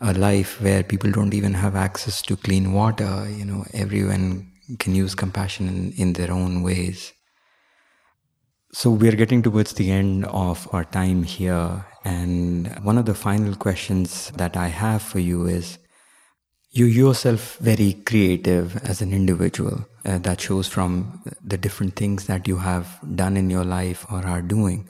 a 0.00 0.12
life 0.14 0.60
where 0.60 0.82
people 0.82 1.12
don't 1.12 1.32
even 1.32 1.54
have 1.54 1.76
access 1.76 2.20
to 2.22 2.36
clean 2.36 2.72
water, 2.72 3.28
you 3.30 3.44
know, 3.44 3.64
everyone 3.72 4.50
can 4.80 4.96
use 4.96 5.14
compassion 5.14 5.68
in, 5.68 5.92
in 5.92 6.12
their 6.14 6.32
own 6.32 6.64
ways. 6.64 7.12
So 8.72 8.90
we're 8.90 9.20
getting 9.22 9.42
towards 9.42 9.74
the 9.74 9.92
end 9.92 10.24
of 10.26 10.68
our 10.72 10.84
time 10.84 11.22
here. 11.22 11.86
And 12.04 12.66
one 12.82 12.98
of 12.98 13.06
the 13.06 13.14
final 13.14 13.54
questions 13.54 14.32
that 14.32 14.56
I 14.56 14.66
have 14.66 15.02
for 15.02 15.20
you 15.20 15.46
is 15.46 15.78
you 16.70 16.86
yourself 16.86 17.58
very 17.58 17.92
creative 17.92 18.76
as 18.78 19.00
an 19.02 19.12
individual. 19.12 19.86
Uh, 20.08 20.16
that 20.16 20.40
shows 20.40 20.66
from 20.66 21.22
the 21.44 21.58
different 21.58 21.94
things 21.94 22.26
that 22.26 22.48
you 22.48 22.56
have 22.56 22.98
done 23.14 23.36
in 23.36 23.50
your 23.50 23.64
life 23.64 24.06
or 24.10 24.26
are 24.26 24.40
doing. 24.40 24.88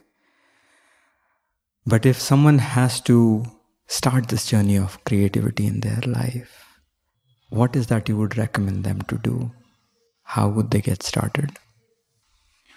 But 1.84 2.06
if 2.06 2.20
someone 2.20 2.58
has 2.58 3.00
to 3.08 3.44
start 3.88 4.28
this 4.28 4.46
journey 4.46 4.76
of 4.76 5.02
creativity 5.04 5.66
in 5.66 5.80
their 5.80 6.02
life, 6.06 6.52
what 7.48 7.74
is 7.74 7.88
that 7.88 8.08
you 8.08 8.16
would 8.16 8.38
recommend 8.38 8.84
them 8.84 9.02
to 9.08 9.18
do? 9.18 9.50
How 10.22 10.46
would 10.50 10.70
they 10.70 10.80
get 10.80 11.02
started? 11.02 11.58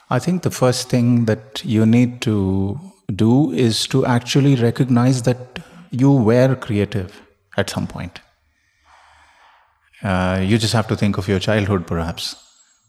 I 0.09 0.17
think 0.17 0.41
the 0.41 0.49
first 0.49 0.89
thing 0.89 1.25
that 1.25 1.63
you 1.63 1.85
need 1.85 2.21
to 2.21 2.79
do 3.13 3.51
is 3.51 3.85
to 3.87 4.03
actually 4.07 4.55
recognize 4.55 5.21
that 5.23 5.59
you 5.91 6.11
were 6.11 6.55
creative 6.55 7.21
at 7.55 7.69
some 7.69 7.85
point. 7.85 8.19
Uh, 10.03 10.39
you 10.41 10.57
just 10.57 10.73
have 10.73 10.87
to 10.87 10.95
think 10.95 11.17
of 11.17 11.27
your 11.27 11.39
childhood, 11.39 11.85
perhaps, 11.85 12.35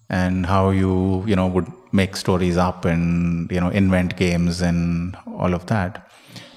and 0.08 0.46
how 0.46 0.70
you, 0.70 1.24
you 1.26 1.36
know, 1.36 1.46
would 1.46 1.66
make 1.92 2.16
stories 2.16 2.56
up 2.56 2.84
and 2.84 3.50
you 3.50 3.60
know 3.60 3.68
invent 3.68 4.16
games 4.16 4.62
and 4.62 5.16
all 5.26 5.52
of 5.54 5.66
that, 5.66 6.10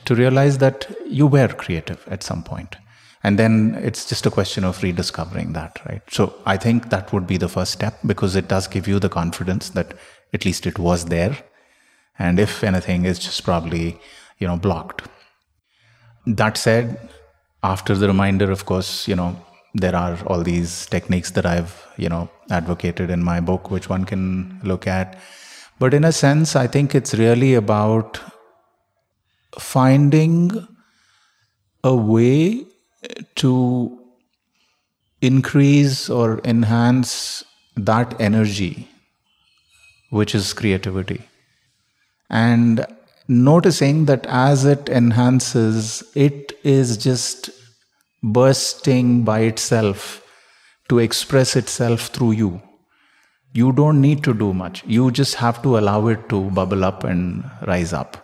to 0.05 0.15
realize 0.15 0.59
that 0.59 0.87
you 1.05 1.27
were 1.27 1.47
creative 1.47 2.05
at 2.07 2.23
some 2.23 2.43
point, 2.43 2.77
And 3.25 3.39
then 3.39 3.75
it's 3.81 4.05
just 4.05 4.27
a 4.27 4.29
question 4.29 4.63
of 4.63 4.83
rediscovering 4.83 5.53
that, 5.53 5.79
right? 5.87 6.03
So 6.11 6.35
I 6.45 6.57
think 6.57 6.89
that 6.91 7.11
would 7.11 7.25
be 7.25 7.37
the 7.37 7.49
first 7.49 7.71
step 7.71 7.97
because 8.05 8.35
it 8.35 8.47
does 8.47 8.67
give 8.67 8.87
you 8.87 8.99
the 8.99 9.09
confidence 9.09 9.71
that 9.71 9.95
at 10.31 10.45
least 10.45 10.67
it 10.67 10.77
was 10.77 11.05
there. 11.05 11.35
And 12.19 12.39
if 12.39 12.63
anything, 12.63 13.03
it's 13.03 13.17
just 13.17 13.43
probably, 13.43 13.99
you 14.37 14.47
know, 14.47 14.57
blocked. 14.57 15.07
That 16.27 16.55
said, 16.55 17.09
after 17.63 17.95
the 17.95 18.05
reminder, 18.05 18.51
of 18.51 18.65
course, 18.65 19.07
you 19.07 19.15
know, 19.15 19.43
there 19.75 19.95
are 19.95 20.17
all 20.27 20.41
these 20.41 20.85
techniques 20.85 21.31
that 21.31 21.45
I've, 21.45 21.85
you 21.97 22.07
know, 22.07 22.29
advocated 22.49 23.09
in 23.09 23.21
my 23.23 23.41
book, 23.41 23.69
which 23.69 23.89
one 23.89 24.05
can 24.05 24.61
look 24.63 24.87
at. 24.87 25.19
But 25.79 25.93
in 25.93 26.05
a 26.05 26.13
sense, 26.13 26.55
I 26.55 26.67
think 26.67 26.95
it's 26.95 27.13
really 27.13 27.53
about 27.55 28.21
finding 29.59 30.65
a 31.83 31.93
way 31.93 32.65
to 33.35 33.99
increase 35.21 36.09
or 36.09 36.39
enhance 36.45 37.43
that 37.75 38.19
energy, 38.19 38.87
which 40.09 40.33
is 40.33 40.53
creativity. 40.53 41.21
And 42.29 42.85
noticing 43.27 44.05
that 44.05 44.25
as 44.27 44.63
it 44.63 44.87
enhances, 44.87 46.01
it 46.15 46.57
is 46.63 46.95
just 46.95 47.49
bursting 48.25 49.23
by 49.23 49.41
itself 49.41 50.21
to 50.89 50.99
express 50.99 51.55
itself 51.55 52.07
through 52.07 52.31
you. 52.31 52.61
You 53.53 53.71
don't 53.71 54.01
need 54.01 54.23
to 54.23 54.33
do 54.33 54.53
much. 54.53 54.83
You 54.85 55.11
just 55.11 55.35
have 55.35 55.61
to 55.61 55.77
allow 55.77 56.07
it 56.07 56.27
to 56.29 56.49
bubble 56.51 56.83
up 56.83 57.03
and 57.03 57.43
rise 57.67 57.93
up. 57.93 58.17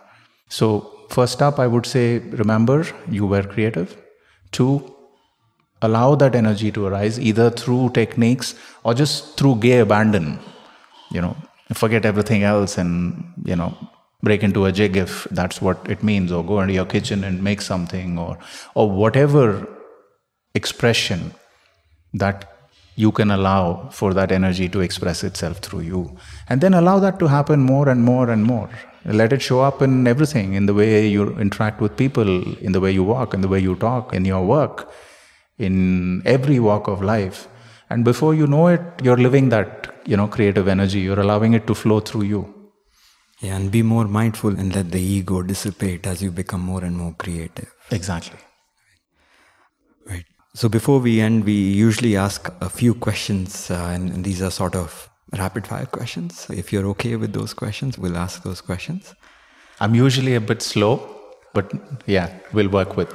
So, 0.48 1.06
first 1.08 1.40
up, 1.40 1.58
I 1.58 1.66
would 1.66 1.86
say 1.86 2.18
remember 2.18 2.86
you 3.08 3.26
were 3.26 3.42
creative. 3.42 3.96
Two, 4.50 4.94
allow 5.80 6.14
that 6.16 6.34
energy 6.34 6.70
to 6.72 6.86
arise 6.86 7.18
either 7.18 7.48
through 7.50 7.90
techniques 7.90 8.54
or 8.84 8.94
just 8.94 9.38
through 9.38 9.56
gay 9.56 9.78
abandon. 9.78 10.38
You 11.10 11.22
know, 11.22 11.36
forget 11.72 12.04
everything 12.04 12.42
else 12.42 12.76
and, 12.76 13.24
you 13.44 13.56
know, 13.56 13.74
break 14.22 14.42
into 14.42 14.66
a 14.66 14.72
jig 14.72 14.96
if 14.96 15.26
that's 15.30 15.62
what 15.62 15.78
it 15.88 16.02
means 16.02 16.32
or 16.32 16.44
go 16.44 16.60
into 16.60 16.74
your 16.74 16.86
kitchen 16.86 17.24
and 17.24 17.42
make 17.42 17.60
something 17.60 18.18
or 18.18 18.38
or 18.74 18.90
whatever 18.90 19.66
expression 20.54 21.32
that 22.14 22.52
you 22.94 23.10
can 23.10 23.30
allow 23.30 23.88
for 23.90 24.12
that 24.14 24.30
energy 24.30 24.68
to 24.68 24.80
express 24.80 25.24
itself 25.24 25.58
through 25.58 25.80
you. 25.80 26.16
And 26.48 26.60
then 26.60 26.74
allow 26.74 26.98
that 26.98 27.18
to 27.20 27.26
happen 27.26 27.60
more 27.60 27.88
and 27.88 28.02
more 28.02 28.30
and 28.30 28.44
more. 28.44 28.68
Let 29.04 29.32
it 29.32 29.42
show 29.42 29.60
up 29.60 29.82
in 29.82 30.06
everything 30.06 30.54
in 30.54 30.66
the 30.66 30.74
way 30.74 31.06
you 31.06 31.36
interact 31.38 31.80
with 31.80 31.96
people 31.96 32.56
in 32.58 32.72
the 32.72 32.80
way 32.80 32.92
you 32.92 33.02
walk 33.02 33.34
in 33.34 33.40
the 33.40 33.48
way 33.48 33.58
you 33.58 33.74
talk 33.76 34.12
in 34.12 34.24
your 34.24 34.44
work 34.44 34.92
in 35.58 36.22
every 36.24 36.58
walk 36.60 36.86
of 36.86 37.02
life. 37.02 37.48
And 37.90 38.04
before 38.04 38.34
you 38.34 38.46
know 38.46 38.68
it 38.68 38.82
you're 39.02 39.16
living 39.16 39.48
that 39.48 39.92
you 40.04 40.16
know 40.16 40.28
creative 40.28 40.68
energy. 40.68 41.00
You're 41.00 41.20
allowing 41.20 41.54
it 41.54 41.66
to 41.66 41.74
flow 41.74 42.00
through 42.00 42.22
you. 42.22 42.54
Yeah, 43.40 43.56
and 43.56 43.72
be 43.72 43.82
more 43.82 44.06
mindful 44.06 44.50
and 44.50 44.74
let 44.74 44.92
the 44.92 45.00
ego 45.00 45.42
dissipate 45.42 46.06
as 46.06 46.22
you 46.22 46.30
become 46.30 46.60
more 46.60 46.84
and 46.84 46.96
more 46.96 47.14
creative. 47.18 47.74
Exactly. 47.90 48.38
So 50.54 50.68
before 50.68 50.98
we 50.98 51.20
end, 51.20 51.44
we 51.44 51.52
usually 51.52 52.16
ask 52.16 52.52
a 52.60 52.68
few 52.68 52.94
questions, 52.94 53.70
uh, 53.70 53.90
and, 53.94 54.10
and 54.10 54.24
these 54.24 54.42
are 54.42 54.50
sort 54.50 54.74
of 54.74 55.08
rapid 55.38 55.66
fire 55.66 55.86
questions. 55.86 56.46
If 56.50 56.72
you're 56.72 56.86
okay 56.88 57.16
with 57.16 57.32
those 57.32 57.54
questions, 57.54 57.98
we'll 57.98 58.18
ask 58.18 58.42
those 58.42 58.60
questions. 58.60 59.14
I'm 59.80 59.94
usually 59.94 60.34
a 60.34 60.40
bit 60.40 60.60
slow, 60.60 61.08
but 61.54 61.72
yeah, 62.06 62.38
we'll 62.52 62.68
work 62.68 62.96
with 62.96 63.10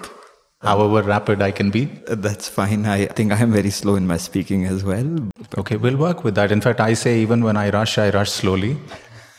however 0.61 1.03
rapid 1.07 1.41
I 1.41 1.51
can 1.51 1.69
be. 1.69 1.85
That's 2.07 2.49
fine. 2.49 2.85
I 2.87 3.05
think 3.05 3.31
I 3.31 3.37
am 3.37 3.51
very 3.51 3.69
slow 3.69 3.95
in 3.95 4.07
my 4.07 4.17
speaking 4.17 4.65
as 4.65 4.83
well. 4.83 5.29
Okay, 5.59 5.77
we'll 5.77 5.97
work 5.97 6.23
with 6.23 6.33
that. 6.35 6.51
In 6.51 6.59
fact, 6.59 6.79
I 6.79 6.95
say 6.95 7.19
even 7.19 7.43
when 7.43 7.55
I 7.55 7.69
rush, 7.69 7.99
I 7.99 8.09
rush 8.09 8.31
slowly 8.31 8.77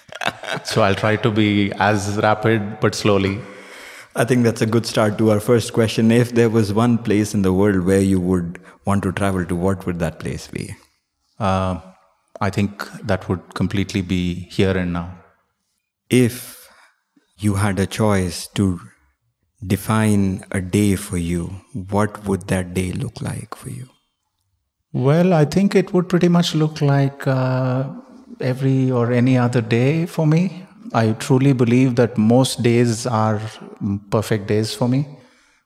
so 0.64 0.82
I'll 0.82 0.94
try 0.94 1.16
to 1.16 1.30
be 1.30 1.72
as 1.78 2.18
rapid 2.22 2.80
but 2.80 2.94
slowly. 2.94 3.40
I 4.18 4.24
think 4.24 4.42
that's 4.42 4.60
a 4.60 4.66
good 4.66 4.84
start 4.84 5.16
to 5.18 5.30
our 5.30 5.38
first 5.38 5.72
question. 5.72 6.10
If 6.10 6.32
there 6.34 6.50
was 6.50 6.72
one 6.72 6.98
place 6.98 7.34
in 7.34 7.42
the 7.42 7.52
world 7.52 7.84
where 7.86 8.00
you 8.00 8.18
would 8.18 8.58
want 8.84 9.04
to 9.04 9.12
travel 9.12 9.44
to, 9.44 9.54
what 9.54 9.86
would 9.86 10.00
that 10.00 10.18
place 10.18 10.48
be? 10.48 10.74
Uh, 11.38 11.80
I 12.40 12.50
think 12.50 12.84
that 13.04 13.28
would 13.28 13.54
completely 13.54 14.02
be 14.02 14.48
here 14.50 14.76
and 14.76 14.92
now. 14.92 15.16
If 16.10 16.68
you 17.38 17.54
had 17.54 17.78
a 17.78 17.86
choice 17.86 18.48
to 18.56 18.80
define 19.64 20.44
a 20.50 20.60
day 20.60 20.96
for 20.96 21.16
you, 21.16 21.60
what 21.72 22.26
would 22.26 22.48
that 22.48 22.74
day 22.74 22.90
look 22.90 23.22
like 23.22 23.54
for 23.54 23.70
you? 23.70 23.88
Well, 24.92 25.32
I 25.32 25.44
think 25.44 25.76
it 25.76 25.92
would 25.92 26.08
pretty 26.08 26.28
much 26.28 26.56
look 26.56 26.80
like 26.80 27.24
uh, 27.28 27.88
every 28.40 28.90
or 28.90 29.12
any 29.12 29.38
other 29.38 29.60
day 29.60 30.06
for 30.06 30.26
me. 30.26 30.64
I 30.92 31.12
truly 31.12 31.52
believe 31.52 31.96
that 31.96 32.16
most 32.16 32.62
days 32.62 33.06
are 33.06 33.40
perfect 34.10 34.46
days 34.46 34.74
for 34.74 34.88
me, 34.88 35.06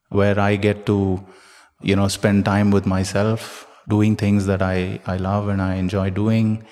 where 0.09 0.39
I 0.39 0.57
get 0.57 0.87
to, 0.87 1.25
you 1.81 1.97
know, 1.97 2.09
spend 2.09 2.45
time 2.45 2.71
with 2.71 2.87
myself, 2.87 3.67
doing 3.89 4.17
things 4.17 4.47
that 4.47 4.63
I, 4.63 5.01
I 5.07 5.17
love 5.17 5.49
and 5.49 5.63
I 5.63 5.75
enjoy 5.77 6.11
doing, 6.11 6.65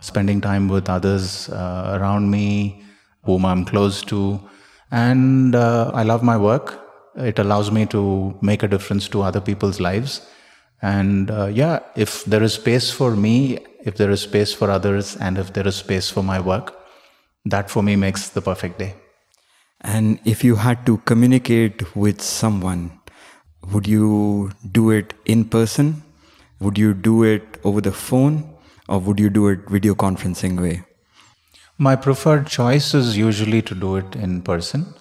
spending 0.00 0.40
time 0.40 0.68
with 0.68 0.88
others 0.88 1.48
uh, 1.48 1.98
around 1.98 2.30
me, 2.30 2.82
whom 3.24 3.44
I'm 3.44 3.64
close 3.64 4.02
to. 4.02 4.40
And 4.90 5.54
uh, 5.54 5.90
I 5.94 6.02
love 6.02 6.22
my 6.22 6.36
work. 6.36 6.80
It 7.16 7.38
allows 7.38 7.70
me 7.70 7.86
to 7.86 8.36
make 8.40 8.62
a 8.62 8.68
difference 8.68 9.08
to 9.08 9.22
other 9.22 9.40
people's 9.40 9.80
lives. 9.80 10.26
And 10.82 11.30
uh, 11.30 11.46
yeah, 11.46 11.80
if 11.96 12.24
there 12.24 12.42
is 12.42 12.54
space 12.54 12.90
for 12.90 13.16
me 13.16 13.58
if 13.84 13.96
there 13.96 14.10
is 14.10 14.22
space 14.22 14.52
for 14.52 14.70
others, 14.70 15.16
and 15.16 15.38
if 15.38 15.52
there 15.52 15.66
is 15.68 15.76
space 15.76 16.10
for 16.10 16.22
my 16.22 16.40
work, 16.40 16.74
that 17.44 17.70
for 17.70 17.82
me 17.82 17.96
makes 17.96 18.28
the 18.30 18.40
perfect 18.40 18.78
day. 18.78 18.94
And 19.80 20.18
if 20.24 20.42
you 20.42 20.56
had 20.56 20.86
to 20.86 20.98
communicate 20.98 21.94
with 21.94 22.22
someone, 22.22 22.98
would 23.72 23.86
you 23.86 24.52
do 24.72 24.90
it 24.90 25.14
in 25.24 25.44
person? 25.44 26.02
Would 26.60 26.78
you 26.78 26.94
do 26.94 27.22
it 27.22 27.58
over 27.64 27.80
the 27.80 27.92
phone? 27.92 28.50
Or 28.88 28.98
would 28.98 29.18
you 29.18 29.30
do 29.30 29.48
it 29.48 29.60
video 29.68 29.94
conferencing 29.94 30.60
way? 30.60 30.84
My 31.78 31.96
preferred 31.96 32.46
choice 32.46 32.94
is 32.94 33.16
usually 33.16 33.62
to 33.62 33.74
do 33.74 33.96
it 33.96 34.16
in 34.16 34.42
person. 34.42 34.94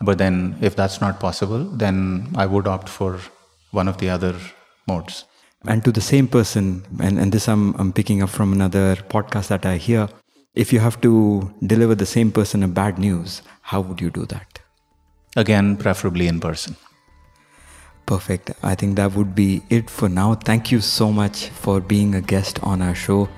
But 0.00 0.18
then, 0.18 0.56
if 0.60 0.76
that's 0.76 1.00
not 1.00 1.20
possible, 1.20 1.64
then 1.64 2.28
I 2.36 2.46
would 2.46 2.66
opt 2.66 2.88
for 2.88 3.20
one 3.70 3.88
of 3.88 3.98
the 3.98 4.10
other 4.10 4.34
modes 4.86 5.24
and 5.66 5.82
to 5.84 5.90
the 5.90 6.00
same 6.00 6.28
person 6.28 6.84
and, 7.00 7.18
and 7.18 7.32
this 7.32 7.48
I'm, 7.48 7.74
I'm 7.76 7.92
picking 7.92 8.22
up 8.22 8.30
from 8.30 8.52
another 8.52 8.96
podcast 8.96 9.48
that 9.48 9.64
i 9.66 9.76
hear 9.76 10.08
if 10.54 10.72
you 10.72 10.78
have 10.78 11.00
to 11.00 11.52
deliver 11.66 11.94
the 11.94 12.06
same 12.06 12.30
person 12.30 12.62
a 12.62 12.68
bad 12.68 12.98
news 12.98 13.42
how 13.62 13.80
would 13.80 14.00
you 14.00 14.10
do 14.10 14.26
that? 14.26 14.60
Again 15.36 15.76
preferably 15.76 16.28
in 16.28 16.38
person. 16.38 16.76
Perfect. 18.06 18.50
I 18.62 18.74
think 18.74 18.96
that 18.96 19.14
would 19.14 19.34
be 19.34 19.62
it 19.70 19.88
for 19.88 20.08
now. 20.08 20.34
Thank 20.34 20.70
you 20.70 20.80
so 20.80 21.10
much 21.10 21.48
for 21.48 21.80
being 21.80 22.14
a 22.14 22.20
guest 22.20 22.62
on 22.62 22.82
our 22.82 22.94
show. 22.94 23.28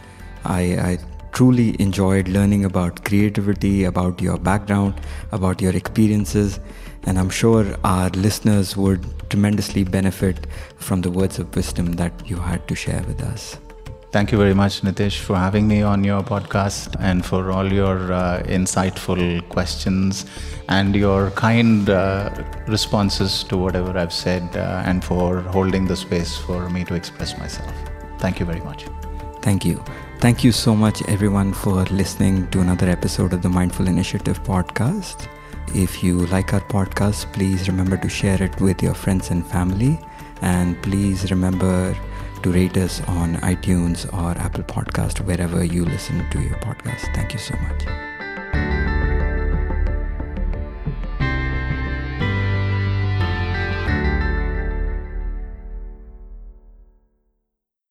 I, 0.44 0.60
I 0.88 0.98
truly 1.32 1.80
enjoyed 1.80 2.28
learning 2.28 2.64
about 2.64 3.04
creativity 3.04 3.84
about 3.84 4.22
your 4.22 4.38
background 4.38 4.94
about 5.32 5.60
your 5.60 5.76
experiences 5.76 6.58
and 7.04 7.18
I'm 7.18 7.28
sure 7.28 7.76
our 7.84 8.08
listeners 8.10 8.76
would 8.76 9.04
tremendously 9.30 9.84
benefit 9.84 10.46
from 10.78 11.02
the 11.02 11.10
words 11.10 11.38
of 11.38 11.54
wisdom 11.54 11.92
that 11.96 12.12
you 12.26 12.36
had 12.36 12.66
to 12.68 12.74
share 12.74 13.02
with 13.06 13.22
us. 13.22 13.58
Thank 14.16 14.32
you 14.32 14.38
very 14.38 14.54
much, 14.54 14.80
Nitesh, 14.80 15.18
for 15.18 15.36
having 15.36 15.68
me 15.68 15.82
on 15.82 16.02
your 16.02 16.22
podcast 16.22 16.96
and 17.00 17.22
for 17.22 17.52
all 17.52 17.70
your 17.70 18.10
uh, 18.10 18.42
insightful 18.46 19.46
questions 19.50 20.24
and 20.70 20.96
your 20.96 21.32
kind 21.32 21.90
uh, 21.90 22.30
responses 22.66 23.44
to 23.44 23.58
whatever 23.58 23.98
I've 23.98 24.14
said 24.14 24.56
uh, 24.56 24.82
and 24.86 25.04
for 25.04 25.42
holding 25.42 25.84
the 25.84 25.96
space 25.96 26.34
for 26.34 26.70
me 26.70 26.82
to 26.84 26.94
express 26.94 27.36
myself. 27.36 27.70
Thank 28.18 28.40
you 28.40 28.46
very 28.46 28.60
much. 28.60 28.86
Thank 29.42 29.66
you. 29.66 29.84
Thank 30.20 30.42
you 30.42 30.50
so 30.50 30.74
much, 30.74 31.02
everyone, 31.08 31.52
for 31.52 31.84
listening 31.84 32.48
to 32.52 32.60
another 32.60 32.88
episode 32.88 33.34
of 33.34 33.42
the 33.42 33.50
Mindful 33.50 33.86
Initiative 33.86 34.42
podcast. 34.44 35.28
If 35.74 36.02
you 36.02 36.24
like 36.28 36.54
our 36.54 36.62
podcast, 36.62 37.30
please 37.34 37.68
remember 37.68 37.98
to 37.98 38.08
share 38.08 38.42
it 38.42 38.58
with 38.62 38.82
your 38.82 38.94
friends 38.94 39.30
and 39.30 39.46
family. 39.46 40.00
And 40.40 40.82
please 40.82 41.30
remember 41.30 41.94
to 42.46 42.52
rate 42.52 42.76
us 42.76 43.00
on 43.08 43.34
iTunes 43.36 44.06
or 44.12 44.38
Apple 44.38 44.62
Podcast, 44.62 45.18
wherever 45.26 45.64
you 45.64 45.84
listen 45.84 46.24
to 46.30 46.40
your 46.40 46.56
podcast. 46.58 47.12
Thank 47.12 47.32
you 47.32 47.40
so 47.40 47.56
much. 47.56 48.05